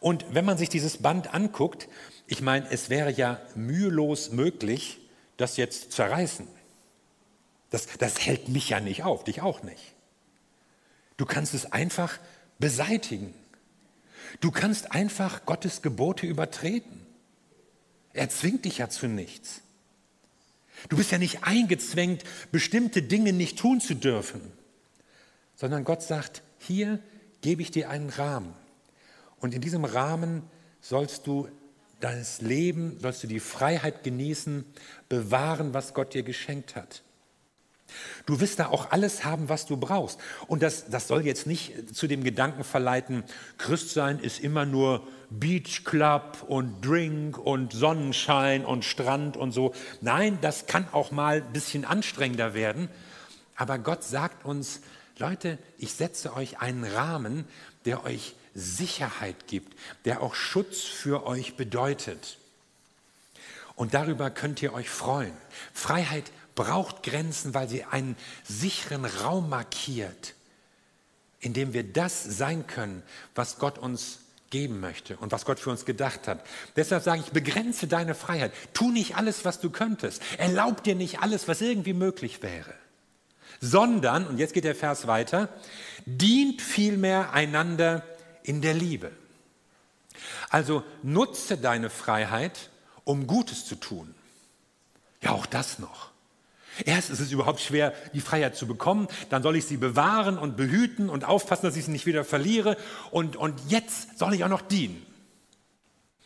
Und 0.00 0.24
wenn 0.34 0.44
man 0.44 0.58
sich 0.58 0.70
dieses 0.70 0.98
Band 0.98 1.34
anguckt, 1.34 1.88
ich 2.26 2.40
meine, 2.40 2.68
es 2.70 2.88
wäre 2.90 3.12
ja 3.12 3.40
mühelos 3.54 4.32
möglich, 4.32 4.98
das 5.36 5.56
jetzt 5.56 5.82
zu 5.82 5.88
zerreißen. 5.90 6.48
Das, 7.70 7.86
das 7.98 8.24
hält 8.26 8.48
mich 8.48 8.70
ja 8.70 8.80
nicht 8.80 9.04
auf, 9.04 9.24
dich 9.24 9.42
auch 9.42 9.62
nicht. 9.62 9.94
Du 11.16 11.26
kannst 11.26 11.54
es 11.54 11.70
einfach 11.70 12.18
beseitigen. 12.58 13.34
Du 14.40 14.50
kannst 14.50 14.92
einfach 14.92 15.44
Gottes 15.44 15.82
Gebote 15.82 16.26
übertreten. 16.26 17.06
Er 18.12 18.28
zwingt 18.28 18.64
dich 18.64 18.78
ja 18.78 18.88
zu 18.88 19.06
nichts. 19.06 19.60
Du 20.88 20.96
bist 20.96 21.12
ja 21.12 21.18
nicht 21.18 21.44
eingezwängt, 21.44 22.24
bestimmte 22.50 23.02
Dinge 23.02 23.32
nicht 23.32 23.58
tun 23.58 23.80
zu 23.80 23.94
dürfen, 23.94 24.40
sondern 25.54 25.84
Gott 25.84 26.02
sagt, 26.02 26.42
hier 26.58 27.00
gebe 27.42 27.60
ich 27.60 27.70
dir 27.70 27.90
einen 27.90 28.08
Rahmen. 28.08 28.54
Und 29.40 29.54
in 29.54 29.60
diesem 29.60 29.84
Rahmen 29.84 30.42
sollst 30.80 31.26
du 31.26 31.48
deines 32.00 32.40
Leben, 32.40 32.98
sollst 33.00 33.22
du 33.22 33.26
die 33.26 33.40
Freiheit 33.40 34.04
genießen, 34.04 34.64
bewahren, 35.08 35.74
was 35.74 35.94
Gott 35.94 36.14
dir 36.14 36.22
geschenkt 36.22 36.76
hat. 36.76 37.02
Du 38.26 38.40
wirst 38.40 38.58
da 38.58 38.68
auch 38.68 38.92
alles 38.92 39.24
haben, 39.24 39.48
was 39.48 39.66
du 39.66 39.76
brauchst. 39.76 40.20
Und 40.46 40.62
das, 40.62 40.88
das 40.88 41.08
soll 41.08 41.26
jetzt 41.26 41.46
nicht 41.46 41.94
zu 41.94 42.06
dem 42.06 42.22
Gedanken 42.22 42.64
verleiten, 42.64 43.24
Christsein 43.58 44.20
ist 44.20 44.40
immer 44.40 44.64
nur 44.64 45.06
Beach 45.30 45.84
Club 45.84 46.44
und 46.46 46.84
Drink 46.84 47.38
und 47.38 47.72
Sonnenschein 47.72 48.64
und 48.64 48.84
Strand 48.84 49.36
und 49.36 49.52
so. 49.52 49.74
Nein, 50.00 50.38
das 50.40 50.66
kann 50.66 50.86
auch 50.92 51.10
mal 51.10 51.36
ein 51.38 51.52
bisschen 51.52 51.84
anstrengender 51.84 52.54
werden. 52.54 52.88
Aber 53.56 53.78
Gott 53.78 54.04
sagt 54.04 54.44
uns, 54.44 54.80
Leute, 55.18 55.58
ich 55.76 55.92
setze 55.92 56.34
euch 56.34 56.60
einen 56.60 56.84
Rahmen, 56.84 57.44
der 57.84 58.04
euch 58.04 58.34
Sicherheit 58.54 59.46
gibt, 59.46 59.76
der 60.04 60.22
auch 60.22 60.34
Schutz 60.34 60.82
für 60.82 61.26
euch 61.26 61.56
bedeutet. 61.56 62.38
Und 63.76 63.94
darüber 63.94 64.30
könnt 64.30 64.60
ihr 64.62 64.74
euch 64.74 64.90
freuen. 64.90 65.32
Freiheit 65.72 66.30
braucht 66.54 67.02
Grenzen, 67.02 67.54
weil 67.54 67.68
sie 67.68 67.84
einen 67.84 68.16
sicheren 68.44 69.04
Raum 69.04 69.48
markiert, 69.48 70.34
in 71.40 71.54
dem 71.54 71.72
wir 71.72 71.84
das 71.84 72.22
sein 72.22 72.66
können, 72.66 73.02
was 73.34 73.58
Gott 73.58 73.78
uns 73.78 74.18
geben 74.50 74.80
möchte 74.80 75.16
und 75.16 75.32
was 75.32 75.44
Gott 75.44 75.60
für 75.60 75.70
uns 75.70 75.84
gedacht 75.84 76.28
hat. 76.28 76.44
Deshalb 76.76 77.02
sage 77.02 77.22
ich, 77.24 77.32
begrenze 77.32 77.86
deine 77.86 78.14
Freiheit. 78.14 78.52
Tu 78.74 78.90
nicht 78.90 79.16
alles, 79.16 79.44
was 79.44 79.60
du 79.60 79.70
könntest. 79.70 80.20
Erlaub 80.38 80.84
dir 80.84 80.96
nicht 80.96 81.20
alles, 81.20 81.48
was 81.48 81.60
irgendwie 81.60 81.94
möglich 81.94 82.42
wäre. 82.42 82.74
Sondern, 83.60 84.26
und 84.26 84.38
jetzt 84.38 84.52
geht 84.52 84.64
der 84.64 84.74
Vers 84.74 85.06
weiter, 85.06 85.48
dient 86.04 86.60
vielmehr 86.60 87.32
einander 87.32 88.02
in 88.42 88.60
der 88.62 88.74
Liebe. 88.74 89.12
Also 90.48 90.82
nutze 91.02 91.56
deine 91.56 91.90
Freiheit, 91.90 92.70
um 93.04 93.26
Gutes 93.26 93.66
zu 93.66 93.76
tun. 93.76 94.14
Ja, 95.22 95.32
auch 95.32 95.46
das 95.46 95.78
noch. 95.78 96.10
Erst 96.84 97.10
ist 97.10 97.20
es 97.20 97.32
überhaupt 97.32 97.60
schwer, 97.60 97.92
die 98.14 98.20
Freiheit 98.20 98.56
zu 98.56 98.66
bekommen, 98.66 99.08
dann 99.28 99.42
soll 99.42 99.56
ich 99.56 99.66
sie 99.66 99.76
bewahren 99.76 100.38
und 100.38 100.56
behüten 100.56 101.10
und 101.10 101.24
aufpassen, 101.24 101.66
dass 101.66 101.76
ich 101.76 101.84
sie 101.84 101.90
nicht 101.90 102.06
wieder 102.06 102.24
verliere 102.24 102.76
und, 103.10 103.36
und 103.36 103.60
jetzt 103.68 104.18
soll 104.18 104.34
ich 104.34 104.44
auch 104.44 104.48
noch 104.48 104.62
dienen. 104.62 105.04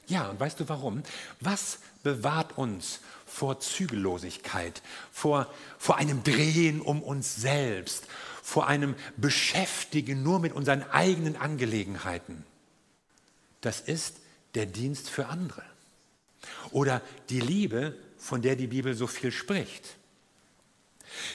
Ja, 0.07 0.29
und 0.29 0.38
weißt 0.38 0.61
du 0.61 0.68
warum? 0.68 1.03
Was 1.40 1.79
bewahrt 2.03 2.57
uns 2.59 3.00
vor 3.27 3.59
Zügellosigkeit, 3.59 4.83
vor, 5.11 5.48
vor 5.79 5.96
einem 5.96 6.22
Drehen 6.22 6.81
um 6.81 7.03
uns 7.03 7.35
selbst, 7.37 8.07
vor 8.44 8.66
einem 8.66 8.94
Beschäftigen 9.16 10.22
nur 10.22 10.38
mit 10.38 10.52
unseren 10.52 10.83
eigenen 10.90 11.35
Angelegenheiten? 11.35 12.44
Das 13.62 13.80
ist 13.80 14.18
der 14.54 14.66
Dienst 14.66 15.09
für 15.09 15.28
andere. 15.28 15.62
Oder 16.70 17.00
die 17.30 17.40
Liebe, 17.40 17.96
von 18.18 18.42
der 18.42 18.54
die 18.54 18.66
Bibel 18.66 18.94
so 18.94 19.07
viel 19.07 19.33
spricht. 19.33 19.96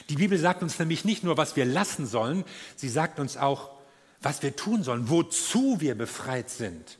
Die 0.08 0.14
Bibel 0.14 0.38
sagt 0.38 0.62
uns 0.62 0.78
nämlich 0.78 1.04
nicht 1.04 1.24
nur, 1.24 1.36
was 1.36 1.56
wir 1.56 1.64
lassen 1.64 2.06
sollen, 2.06 2.44
sie 2.76 2.88
sagt 2.88 3.18
uns 3.18 3.36
auch, 3.36 3.72
was 4.22 4.44
wir 4.44 4.54
tun 4.54 4.84
sollen, 4.84 5.08
wozu 5.08 5.80
wir 5.80 5.96
befreit 5.96 6.48
sind. 6.48 6.98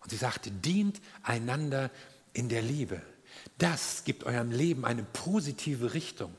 Und 0.00 0.10
sie 0.10 0.16
sagte, 0.16 0.50
dient 0.50 1.02
einander 1.22 1.90
in 2.32 2.48
der 2.48 2.62
Liebe. 2.62 3.02
Das 3.58 4.04
gibt 4.04 4.24
eurem 4.24 4.52
Leben 4.52 4.86
eine 4.86 5.02
positive 5.02 5.92
Richtung. 5.92 6.34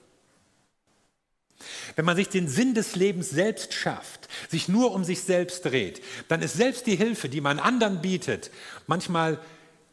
Wenn 1.95 2.05
man 2.05 2.15
sich 2.15 2.29
den 2.29 2.47
Sinn 2.47 2.73
des 2.73 2.95
Lebens 2.95 3.29
selbst 3.29 3.73
schafft, 3.73 4.29
sich 4.49 4.67
nur 4.67 4.93
um 4.93 5.03
sich 5.03 5.21
selbst 5.21 5.65
dreht, 5.65 6.01
dann 6.27 6.41
ist 6.41 6.53
selbst 6.53 6.87
die 6.87 6.95
Hilfe, 6.95 7.29
die 7.29 7.41
man 7.41 7.59
anderen 7.59 8.01
bietet, 8.01 8.51
manchmal 8.87 9.39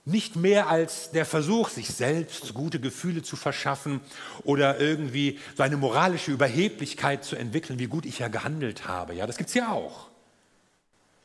nicht 0.09 0.37
mehr 0.37 0.69
als 0.69 1.11
der 1.11 1.27
Versuch, 1.27 1.69
sich 1.69 1.89
selbst 1.89 2.55
gute 2.55 2.81
Gefühle 2.81 3.23
zu 3.23 3.37
verschaffen 3.37 4.01
oder 4.43 4.81
irgendwie 4.81 5.39
so 5.57 5.63
eine 5.63 5.77
moralische 5.77 6.31
Überheblichkeit 6.31 7.25
zu 7.25 7.37
entwickeln, 7.37 7.79
wie 7.79 7.87
gut 7.87 8.07
ich 8.07 8.19
ja 8.21 8.29
gehandelt 8.29 8.89
habe. 8.89 9.15
Ja, 9.15 9.27
das 9.27 9.37
gibt 9.37 9.49
es 9.49 9.55
ja 9.55 9.71
auch. 9.71 10.09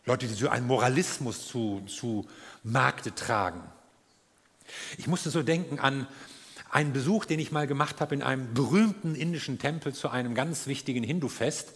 Leute, 0.05 0.27
die 0.27 0.33
so 0.33 0.49
einen 0.49 0.67
Moralismus 0.67 1.47
zu, 1.47 1.81
zu 1.87 2.27
Markte 2.63 3.15
tragen. 3.15 3.63
Ich 4.97 5.07
musste 5.07 5.29
so 5.29 5.43
denken 5.43 5.79
an 5.79 6.07
einen 6.73 6.91
Besuch, 6.91 7.25
den 7.25 7.39
ich 7.39 7.51
mal 7.51 7.67
gemacht 7.67 8.01
habe 8.01 8.15
in 8.15 8.23
einem 8.23 8.53
berühmten 8.53 9.15
indischen 9.15 9.59
Tempel 9.59 9.93
zu 9.93 10.09
einem 10.09 10.33
ganz 10.33 10.65
wichtigen 10.67 11.03
Hindu-Fest. 11.03 11.73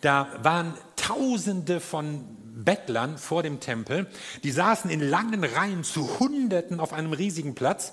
Da 0.00 0.28
waren 0.42 0.74
Tausende 0.96 1.80
von 1.80 2.24
Bettlern 2.54 3.18
vor 3.18 3.42
dem 3.42 3.58
Tempel, 3.58 4.06
die 4.44 4.52
saßen 4.52 4.88
in 4.88 5.00
langen 5.00 5.42
Reihen 5.42 5.82
zu 5.82 6.20
Hunderten 6.20 6.78
auf 6.78 6.92
einem 6.92 7.12
riesigen 7.12 7.56
Platz. 7.56 7.92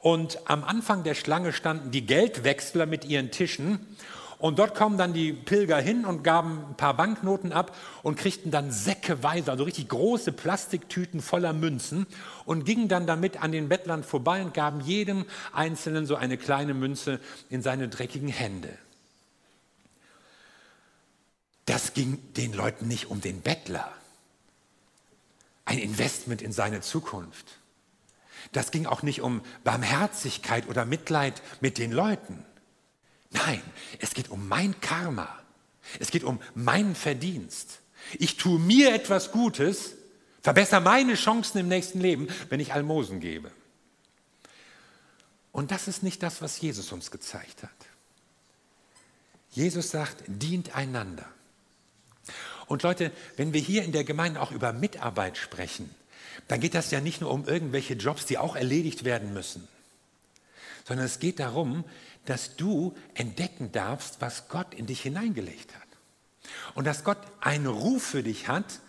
Und 0.00 0.38
am 0.44 0.62
Anfang 0.62 1.04
der 1.04 1.14
Schlange 1.14 1.54
standen 1.54 1.90
die 1.90 2.04
Geldwechsler 2.04 2.84
mit 2.84 3.06
ihren 3.06 3.30
Tischen. 3.30 3.96
Und 4.44 4.58
dort 4.58 4.74
kommen 4.74 4.98
dann 4.98 5.14
die 5.14 5.32
Pilger 5.32 5.80
hin 5.80 6.04
und 6.04 6.22
gaben 6.22 6.66
ein 6.68 6.76
paar 6.76 6.92
Banknoten 6.92 7.50
ab 7.50 7.74
und 8.02 8.18
kriegten 8.18 8.50
dann 8.50 8.70
säckeweise, 8.70 9.50
also 9.50 9.64
richtig 9.64 9.88
große 9.88 10.32
Plastiktüten 10.32 11.22
voller 11.22 11.54
Münzen 11.54 12.06
und 12.44 12.66
gingen 12.66 12.88
dann 12.88 13.06
damit 13.06 13.42
an 13.42 13.52
den 13.52 13.70
Bettlern 13.70 14.04
vorbei 14.04 14.42
und 14.42 14.52
gaben 14.52 14.82
jedem 14.82 15.24
Einzelnen 15.54 16.04
so 16.04 16.16
eine 16.16 16.36
kleine 16.36 16.74
Münze 16.74 17.20
in 17.48 17.62
seine 17.62 17.88
dreckigen 17.88 18.28
Hände. 18.28 18.68
Das 21.64 21.94
ging 21.94 22.18
den 22.34 22.52
Leuten 22.52 22.86
nicht 22.86 23.06
um 23.06 23.22
den 23.22 23.40
Bettler. 23.40 23.90
Ein 25.64 25.78
Investment 25.78 26.42
in 26.42 26.52
seine 26.52 26.82
Zukunft. 26.82 27.46
Das 28.52 28.72
ging 28.72 28.84
auch 28.84 29.02
nicht 29.02 29.22
um 29.22 29.40
Barmherzigkeit 29.64 30.68
oder 30.68 30.84
Mitleid 30.84 31.40
mit 31.62 31.78
den 31.78 31.92
Leuten. 31.92 32.44
Nein, 33.34 33.62
es 33.98 34.14
geht 34.14 34.30
um 34.30 34.48
mein 34.48 34.80
Karma. 34.80 35.28
Es 35.98 36.10
geht 36.10 36.24
um 36.24 36.40
meinen 36.54 36.94
Verdienst. 36.94 37.80
Ich 38.18 38.36
tue 38.36 38.58
mir 38.58 38.94
etwas 38.94 39.32
Gutes, 39.32 39.94
verbessere 40.40 40.80
meine 40.80 41.14
Chancen 41.14 41.58
im 41.58 41.68
nächsten 41.68 42.00
Leben, 42.00 42.28
wenn 42.48 42.60
ich 42.60 42.72
Almosen 42.72 43.20
gebe. 43.20 43.50
Und 45.52 45.70
das 45.70 45.88
ist 45.88 46.02
nicht 46.02 46.22
das, 46.22 46.42
was 46.42 46.60
Jesus 46.60 46.92
uns 46.92 47.10
gezeigt 47.10 47.62
hat. 47.62 47.70
Jesus 49.50 49.90
sagt, 49.90 50.22
dient 50.26 50.74
einander. 50.74 51.26
Und 52.66 52.82
Leute, 52.82 53.12
wenn 53.36 53.52
wir 53.52 53.60
hier 53.60 53.84
in 53.84 53.92
der 53.92 54.04
Gemeinde 54.04 54.40
auch 54.40 54.52
über 54.52 54.72
Mitarbeit 54.72 55.36
sprechen, 55.36 55.94
dann 56.48 56.60
geht 56.60 56.74
das 56.74 56.90
ja 56.90 57.00
nicht 57.00 57.20
nur 57.20 57.30
um 57.30 57.46
irgendwelche 57.46 57.94
Jobs, 57.94 58.26
die 58.26 58.38
auch 58.38 58.56
erledigt 58.56 59.04
werden 59.04 59.32
müssen, 59.32 59.66
sondern 60.86 61.06
es 61.06 61.20
geht 61.20 61.38
darum, 61.38 61.84
dass 62.26 62.56
du 62.56 62.94
entdecken 63.14 63.72
darfst, 63.72 64.20
was 64.20 64.48
Gott 64.48 64.74
in 64.74 64.86
dich 64.86 65.02
hineingelegt 65.02 65.74
hat. 65.74 65.82
Und 66.74 66.86
dass 66.86 67.04
Gott 67.04 67.18
einen 67.40 67.66
Ruf 67.66 68.02
für 68.02 68.22
dich 68.22 68.48
hat, 68.48 68.80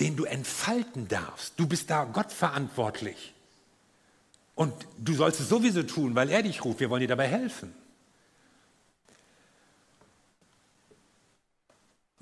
den 0.00 0.16
du 0.16 0.24
entfalten 0.24 1.08
darfst. 1.08 1.54
Du 1.58 1.66
bist 1.66 1.90
da 1.90 2.04
Gott 2.04 2.32
verantwortlich. 2.32 3.34
Und 4.54 4.74
du 4.98 5.14
sollst 5.14 5.40
es 5.40 5.48
sowieso 5.48 5.82
tun, 5.82 6.14
weil 6.14 6.30
er 6.30 6.42
dich 6.42 6.64
ruft. 6.64 6.80
Wir 6.80 6.90
wollen 6.90 7.00
dir 7.00 7.08
dabei 7.08 7.28
helfen. 7.28 7.74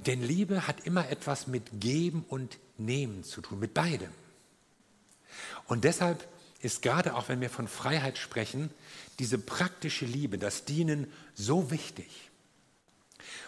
Denn 0.06 0.22
Liebe 0.22 0.66
hat 0.66 0.86
immer 0.86 1.10
etwas 1.10 1.46
mit 1.46 1.80
Geben 1.80 2.24
und 2.28 2.58
Nehmen 2.78 3.22
zu 3.22 3.42
tun, 3.42 3.60
mit 3.60 3.74
beidem. 3.74 4.10
Und 5.66 5.84
deshalb 5.84 6.26
ist 6.60 6.82
gerade 6.82 7.14
auch, 7.14 7.28
wenn 7.28 7.40
wir 7.40 7.50
von 7.50 7.68
Freiheit 7.68 8.18
sprechen, 8.18 8.70
diese 9.18 9.38
praktische 9.38 10.04
Liebe, 10.04 10.38
das 10.38 10.64
Dienen 10.64 11.10
so 11.34 11.70
wichtig, 11.70 12.30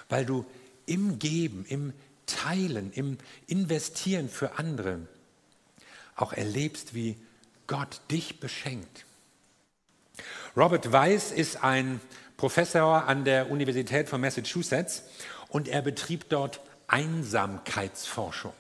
weil 0.09 0.25
du 0.25 0.45
im 0.87 1.19
Geben, 1.19 1.65
im 1.69 1.93
Teilen, 2.27 2.93
im 2.93 3.19
Investieren 3.47 4.29
für 4.29 4.59
andere 4.59 5.07
auch 6.17 6.33
erlebst, 6.33 6.95
wie 6.95 7.17
Gott 7.67 8.01
dich 8.11 8.41
beschenkt. 8.41 9.05
Robert 10.57 10.93
Weiss 10.93 11.33
ist 11.33 11.63
ein 11.65 12.01
Professor 12.37 13.07
an 13.07 13.25
der 13.25 13.51
Universität 13.51 14.09
von 14.09 14.21
Massachusetts 14.21 15.03
und 15.49 15.69
er 15.69 15.83
betrieb 15.83 16.29
dort 16.29 16.61
Einsamkeitsforschung. 16.87 18.53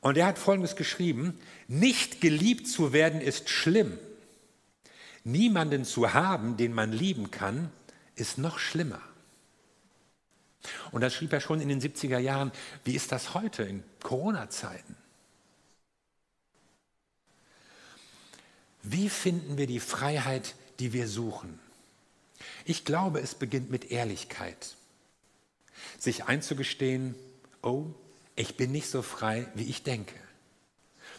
Und 0.00 0.16
er 0.16 0.26
hat 0.26 0.38
Folgendes 0.38 0.76
geschrieben, 0.76 1.38
nicht 1.66 2.20
geliebt 2.20 2.68
zu 2.68 2.92
werden 2.92 3.20
ist 3.20 3.48
schlimm. 3.48 3.98
Niemanden 5.24 5.84
zu 5.84 6.14
haben, 6.14 6.56
den 6.56 6.72
man 6.72 6.92
lieben 6.92 7.30
kann, 7.30 7.70
ist 8.14 8.38
noch 8.38 8.58
schlimmer. 8.58 9.02
Und 10.92 11.00
das 11.00 11.14
schrieb 11.14 11.32
er 11.32 11.40
schon 11.40 11.60
in 11.60 11.68
den 11.68 11.80
70er 11.80 12.18
Jahren. 12.18 12.52
Wie 12.84 12.94
ist 12.94 13.12
das 13.12 13.34
heute 13.34 13.62
in 13.62 13.82
Corona-Zeiten? 14.02 14.96
Wie 18.82 19.08
finden 19.08 19.58
wir 19.58 19.66
die 19.66 19.80
Freiheit, 19.80 20.54
die 20.78 20.92
wir 20.92 21.08
suchen? 21.08 21.58
Ich 22.64 22.84
glaube, 22.84 23.20
es 23.20 23.34
beginnt 23.34 23.70
mit 23.70 23.90
Ehrlichkeit. 23.90 24.76
Sich 25.98 26.24
einzugestehen, 26.24 27.14
oh, 27.62 27.86
ich 28.38 28.56
bin 28.56 28.70
nicht 28.70 28.88
so 28.88 29.02
frei, 29.02 29.48
wie 29.54 29.64
ich 29.64 29.82
denke, 29.82 30.14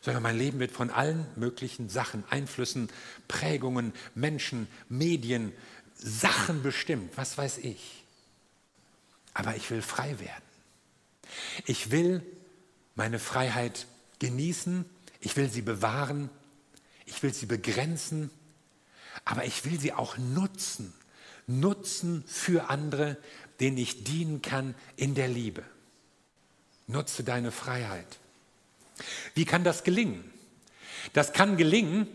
sondern 0.01 0.23
mein 0.23 0.37
Leben 0.37 0.59
wird 0.59 0.71
von 0.71 0.89
allen 0.89 1.25
möglichen 1.35 1.89
Sachen, 1.89 2.23
Einflüssen, 2.29 2.89
Prägungen, 3.27 3.93
Menschen, 4.15 4.67
Medien, 4.87 5.51
Sachen 5.95 6.63
bestimmt, 6.63 7.17
was 7.17 7.37
weiß 7.37 7.57
ich. 7.59 8.05
Aber 9.33 9.57
ich 9.57 9.69
will 9.69 9.81
frei 9.81 10.17
werden. 10.19 10.43
Ich 11.65 11.91
will 11.91 12.25
meine 12.95 13.19
Freiheit 13.19 13.87
genießen, 14.19 14.85
ich 15.19 15.35
will 15.35 15.49
sie 15.49 15.61
bewahren, 15.61 16.29
ich 17.05 17.21
will 17.21 17.33
sie 17.33 17.47
begrenzen, 17.47 18.31
aber 19.25 19.43
ich 19.43 19.65
will 19.65 19.77
sie 19.77 19.91
auch 19.91 20.17
nutzen. 20.17 20.93
Nutzen 21.47 22.23
für 22.27 22.69
andere, 22.69 23.17
denen 23.59 23.77
ich 23.77 24.05
dienen 24.05 24.41
kann 24.41 24.73
in 24.95 25.15
der 25.15 25.27
Liebe. 25.27 25.65
Nutze 26.89 27.23
deine 27.23 27.51
Freiheit. 27.51 28.07
Wie 29.35 29.45
kann 29.45 29.63
das 29.63 29.83
gelingen? 29.83 30.23
Das 31.13 31.33
kann 31.33 31.55
gelingen, 31.55 32.07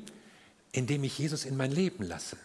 indem 0.73 1.05
ich 1.05 1.17
Jesus 1.17 1.45
in 1.45 1.57
mein 1.57 1.71
Leben 1.71 2.03
lasse. 2.03 2.37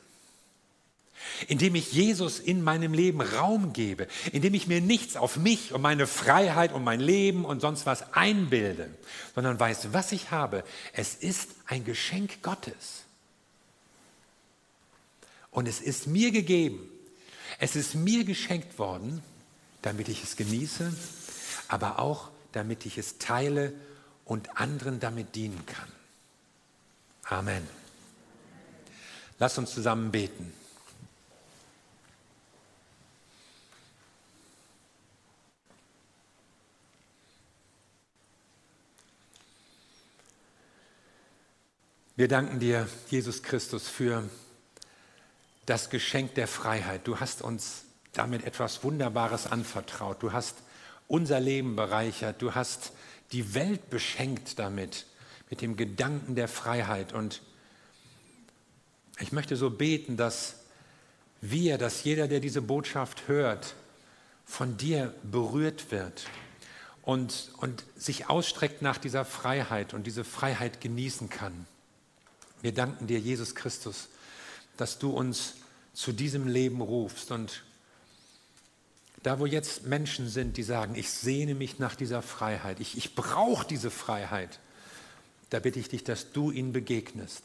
Indem 1.48 1.74
ich 1.74 1.92
Jesus 1.92 2.40
in 2.40 2.64
meinem 2.64 2.94
Leben 2.94 3.20
Raum 3.20 3.74
gebe, 3.74 4.08
indem 4.32 4.54
ich 4.54 4.68
mir 4.68 4.80
nichts 4.80 5.18
auf 5.18 5.38
mich 5.38 5.74
und 5.74 5.82
meine 5.82 6.06
Freiheit 6.06 6.72
und 6.72 6.84
mein 6.84 7.00
Leben 7.00 7.46
und 7.46 7.62
sonst 7.62 7.88
was 7.88 8.14
einbilde, 8.14 8.90
sondern 9.34 9.60
weiß, 9.60 9.92
was 9.92 10.12
ich 10.12 10.30
habe. 10.30 10.64
Es 10.94 11.16
ist 11.16 11.50
ein 11.66 11.84
Geschenk 11.84 12.44
Gottes. 12.44 13.06
Und 15.50 15.68
es 15.68 15.82
ist 15.82 16.06
mir 16.06 16.30
gegeben. 16.30 16.88
Es 17.58 17.76
ist 17.76 17.96
mir 17.96 18.24
geschenkt 18.24 18.78
worden, 18.78 19.24
damit 19.82 20.10
ich 20.10 20.24
es 20.24 20.36
genieße 20.36 20.94
aber 21.70 22.00
auch 22.00 22.30
damit 22.52 22.86
ich 22.86 22.98
es 22.98 23.18
teile 23.20 23.74
und 24.26 24.58
anderen 24.58 25.00
damit 25.00 25.36
dienen 25.36 25.66
kann. 25.66 25.92
Amen. 27.24 27.68
Lass 29.38 29.58
uns 29.58 29.74
zusammen 29.74 30.12
beten. 30.12 30.52
Wir 42.16 42.28
danken 42.28 42.60
dir, 42.60 42.90
Jesus 43.10 43.44
Christus, 43.44 43.88
für 43.88 44.30
das 45.66 45.90
Geschenk 45.90 46.36
der 46.36 46.50
Freiheit. 46.50 47.08
Du 47.08 47.22
hast 47.22 47.42
uns 47.42 47.84
damit 48.12 48.44
etwas 48.44 48.84
Wunderbares 48.84 49.48
anvertraut. 49.48 50.22
Du 50.22 50.34
hast 50.34 50.56
unser 51.10 51.42
Leben 51.42 51.76
bereichert. 51.76 52.42
Du 52.42 52.56
hast 52.56 52.94
die 53.34 53.54
Welt 53.54 53.90
beschenkt 53.90 54.58
damit, 54.58 55.06
mit 55.50 55.62
dem 55.62 55.76
Gedanken 55.76 56.36
der 56.36 56.48
Freiheit. 56.48 57.12
Und 57.12 57.42
ich 59.20 59.34
möchte 59.34 59.58
so 59.58 59.70
beten, 59.70 60.16
dass 60.16 60.56
wir, 61.42 61.78
dass 61.78 62.04
jeder, 62.04 62.28
der 62.28 62.40
diese 62.40 62.62
Botschaft 62.62 63.28
hört, 63.28 63.76
von 64.46 64.78
dir 64.78 65.14
berührt 65.24 65.92
wird 65.92 66.26
und, 67.02 67.52
und 67.58 67.84
sich 67.96 68.30
ausstreckt 68.30 68.82
nach 68.82 68.98
dieser 68.98 69.26
Freiheit 69.26 69.94
und 69.94 70.06
diese 70.06 70.24
Freiheit 70.24 70.80
genießen 70.80 71.30
kann. 71.30 71.66
Wir 72.62 72.74
danken 72.74 73.08
dir, 73.08 73.20
Jesus 73.20 73.56
Christus, 73.56 74.10
dass 74.78 75.00
du 75.00 75.12
uns 75.12 75.56
zu 75.94 76.12
diesem 76.12 76.48
Leben 76.48 76.82
rufst 76.82 77.32
und 77.32 77.64
da, 79.24 79.40
wo 79.40 79.46
jetzt 79.46 79.86
Menschen 79.86 80.30
sind, 80.30 80.58
die 80.58 80.64
sagen, 80.64 80.96
ich 80.96 81.10
sehne 81.10 81.56
mich 81.56 81.80
nach 81.80 81.96
dieser 81.96 82.22
Freiheit, 82.22 82.80
ich, 82.80 82.98
ich 82.98 83.16
brauche 83.16 83.68
diese 83.68 83.92
Freiheit, 83.92 84.60
da 85.50 85.60
bitte 85.60 85.80
ich 85.80 85.90
dich, 85.90 86.04
dass 86.04 86.32
du 86.32 86.52
ihnen 86.52 86.72
begegnest 86.72 87.44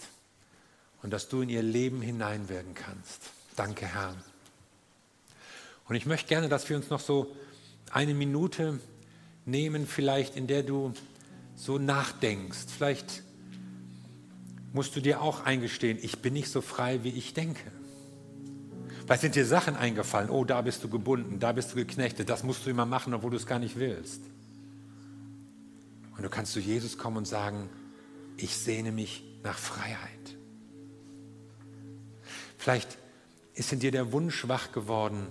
und 1.02 1.10
dass 1.10 1.28
du 1.28 1.42
in 1.42 1.48
ihr 1.48 1.62
Leben 1.62 2.00
hineinwirken 2.00 2.74
kannst. 2.74 3.20
Danke, 3.56 3.86
Herr. 3.86 4.14
Und 5.88 5.96
ich 5.96 6.06
möchte 6.06 6.28
gerne, 6.28 6.48
dass 6.48 6.68
wir 6.68 6.76
uns 6.76 6.90
noch 6.90 7.00
so 7.00 7.34
eine 7.90 8.14
Minute 8.14 8.78
nehmen, 9.44 9.86
vielleicht 9.86 10.36
in 10.36 10.46
der 10.46 10.62
du 10.62 10.92
so 11.56 11.78
nachdenkst. 11.78 12.66
Vielleicht 12.76 13.22
musst 14.72 14.96
du 14.96 15.00
dir 15.00 15.20
auch 15.20 15.44
eingestehen, 15.44 15.98
ich 16.02 16.18
bin 16.18 16.34
nicht 16.34 16.50
so 16.50 16.60
frei, 16.60 17.04
wie 17.04 17.10
ich 17.10 17.34
denke. 17.34 17.70
Vielleicht 19.04 19.22
sind 19.22 19.34
dir 19.34 19.44
Sachen 19.44 19.76
eingefallen, 19.76 20.30
oh, 20.30 20.44
da 20.44 20.62
bist 20.62 20.82
du 20.82 20.88
gebunden, 20.88 21.38
da 21.38 21.52
bist 21.52 21.72
du 21.72 21.76
geknechtet, 21.76 22.30
das 22.30 22.42
musst 22.42 22.64
du 22.64 22.70
immer 22.70 22.86
machen, 22.86 23.12
obwohl 23.12 23.30
du 23.30 23.36
es 23.36 23.46
gar 23.46 23.58
nicht 23.58 23.76
willst. 23.76 24.22
Und 26.16 26.22
du 26.22 26.28
kannst 26.30 26.52
zu 26.52 26.60
Jesus 26.60 26.96
kommen 26.96 27.18
und 27.18 27.26
sagen, 27.26 27.68
ich 28.36 28.56
sehne 28.56 28.92
mich 28.92 29.24
nach 29.42 29.58
Freiheit. 29.58 30.36
Vielleicht 32.56 32.96
ist 33.54 33.72
in 33.72 33.80
dir 33.80 33.90
der 33.90 34.12
Wunsch 34.12 34.48
wach 34.48 34.72
geworden, 34.72 35.26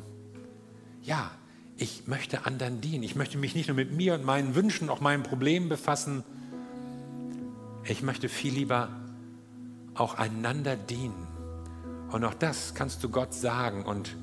ja, 1.01 1.31
ich 1.77 2.07
möchte 2.07 2.45
anderen 2.45 2.79
dienen. 2.81 3.03
Ich 3.03 3.15
möchte 3.15 3.37
mich 3.37 3.55
nicht 3.55 3.67
nur 3.67 3.75
mit 3.75 3.91
mir 3.91 4.13
und 4.13 4.23
meinen 4.23 4.55
Wünschen, 4.55 4.89
auch 4.89 5.01
meinen 5.01 5.23
Problemen 5.23 5.69
befassen. 5.69 6.23
Ich 7.85 8.03
möchte 8.03 8.29
viel 8.29 8.53
lieber 8.53 8.89
auch 9.95 10.15
einander 10.15 10.75
dienen. 10.75 11.27
Und 12.13 12.23
auch 12.25 12.35
das 12.35 12.75
kannst 12.75 13.03
du 13.03 13.09
Gott 13.09 13.33
sagen. 13.33 13.83
Und 13.83 14.15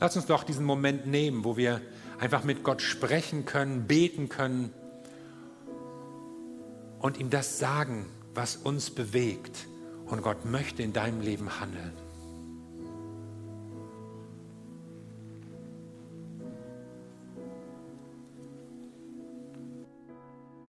lass 0.00 0.16
uns 0.16 0.26
doch 0.26 0.42
diesen 0.42 0.64
Moment 0.64 1.06
nehmen, 1.06 1.44
wo 1.44 1.56
wir 1.56 1.80
einfach 2.18 2.42
mit 2.42 2.64
Gott 2.64 2.82
sprechen 2.82 3.44
können, 3.44 3.86
beten 3.86 4.28
können 4.28 4.74
und 6.98 7.16
ihm 7.16 7.30
das 7.30 7.60
sagen, 7.60 8.06
was 8.34 8.56
uns 8.56 8.90
bewegt. 8.90 9.68
Und 10.06 10.22
Gott 10.22 10.44
möchte 10.44 10.82
in 10.82 10.92
deinem 10.92 11.20
Leben 11.20 11.60
handeln. 11.60 11.92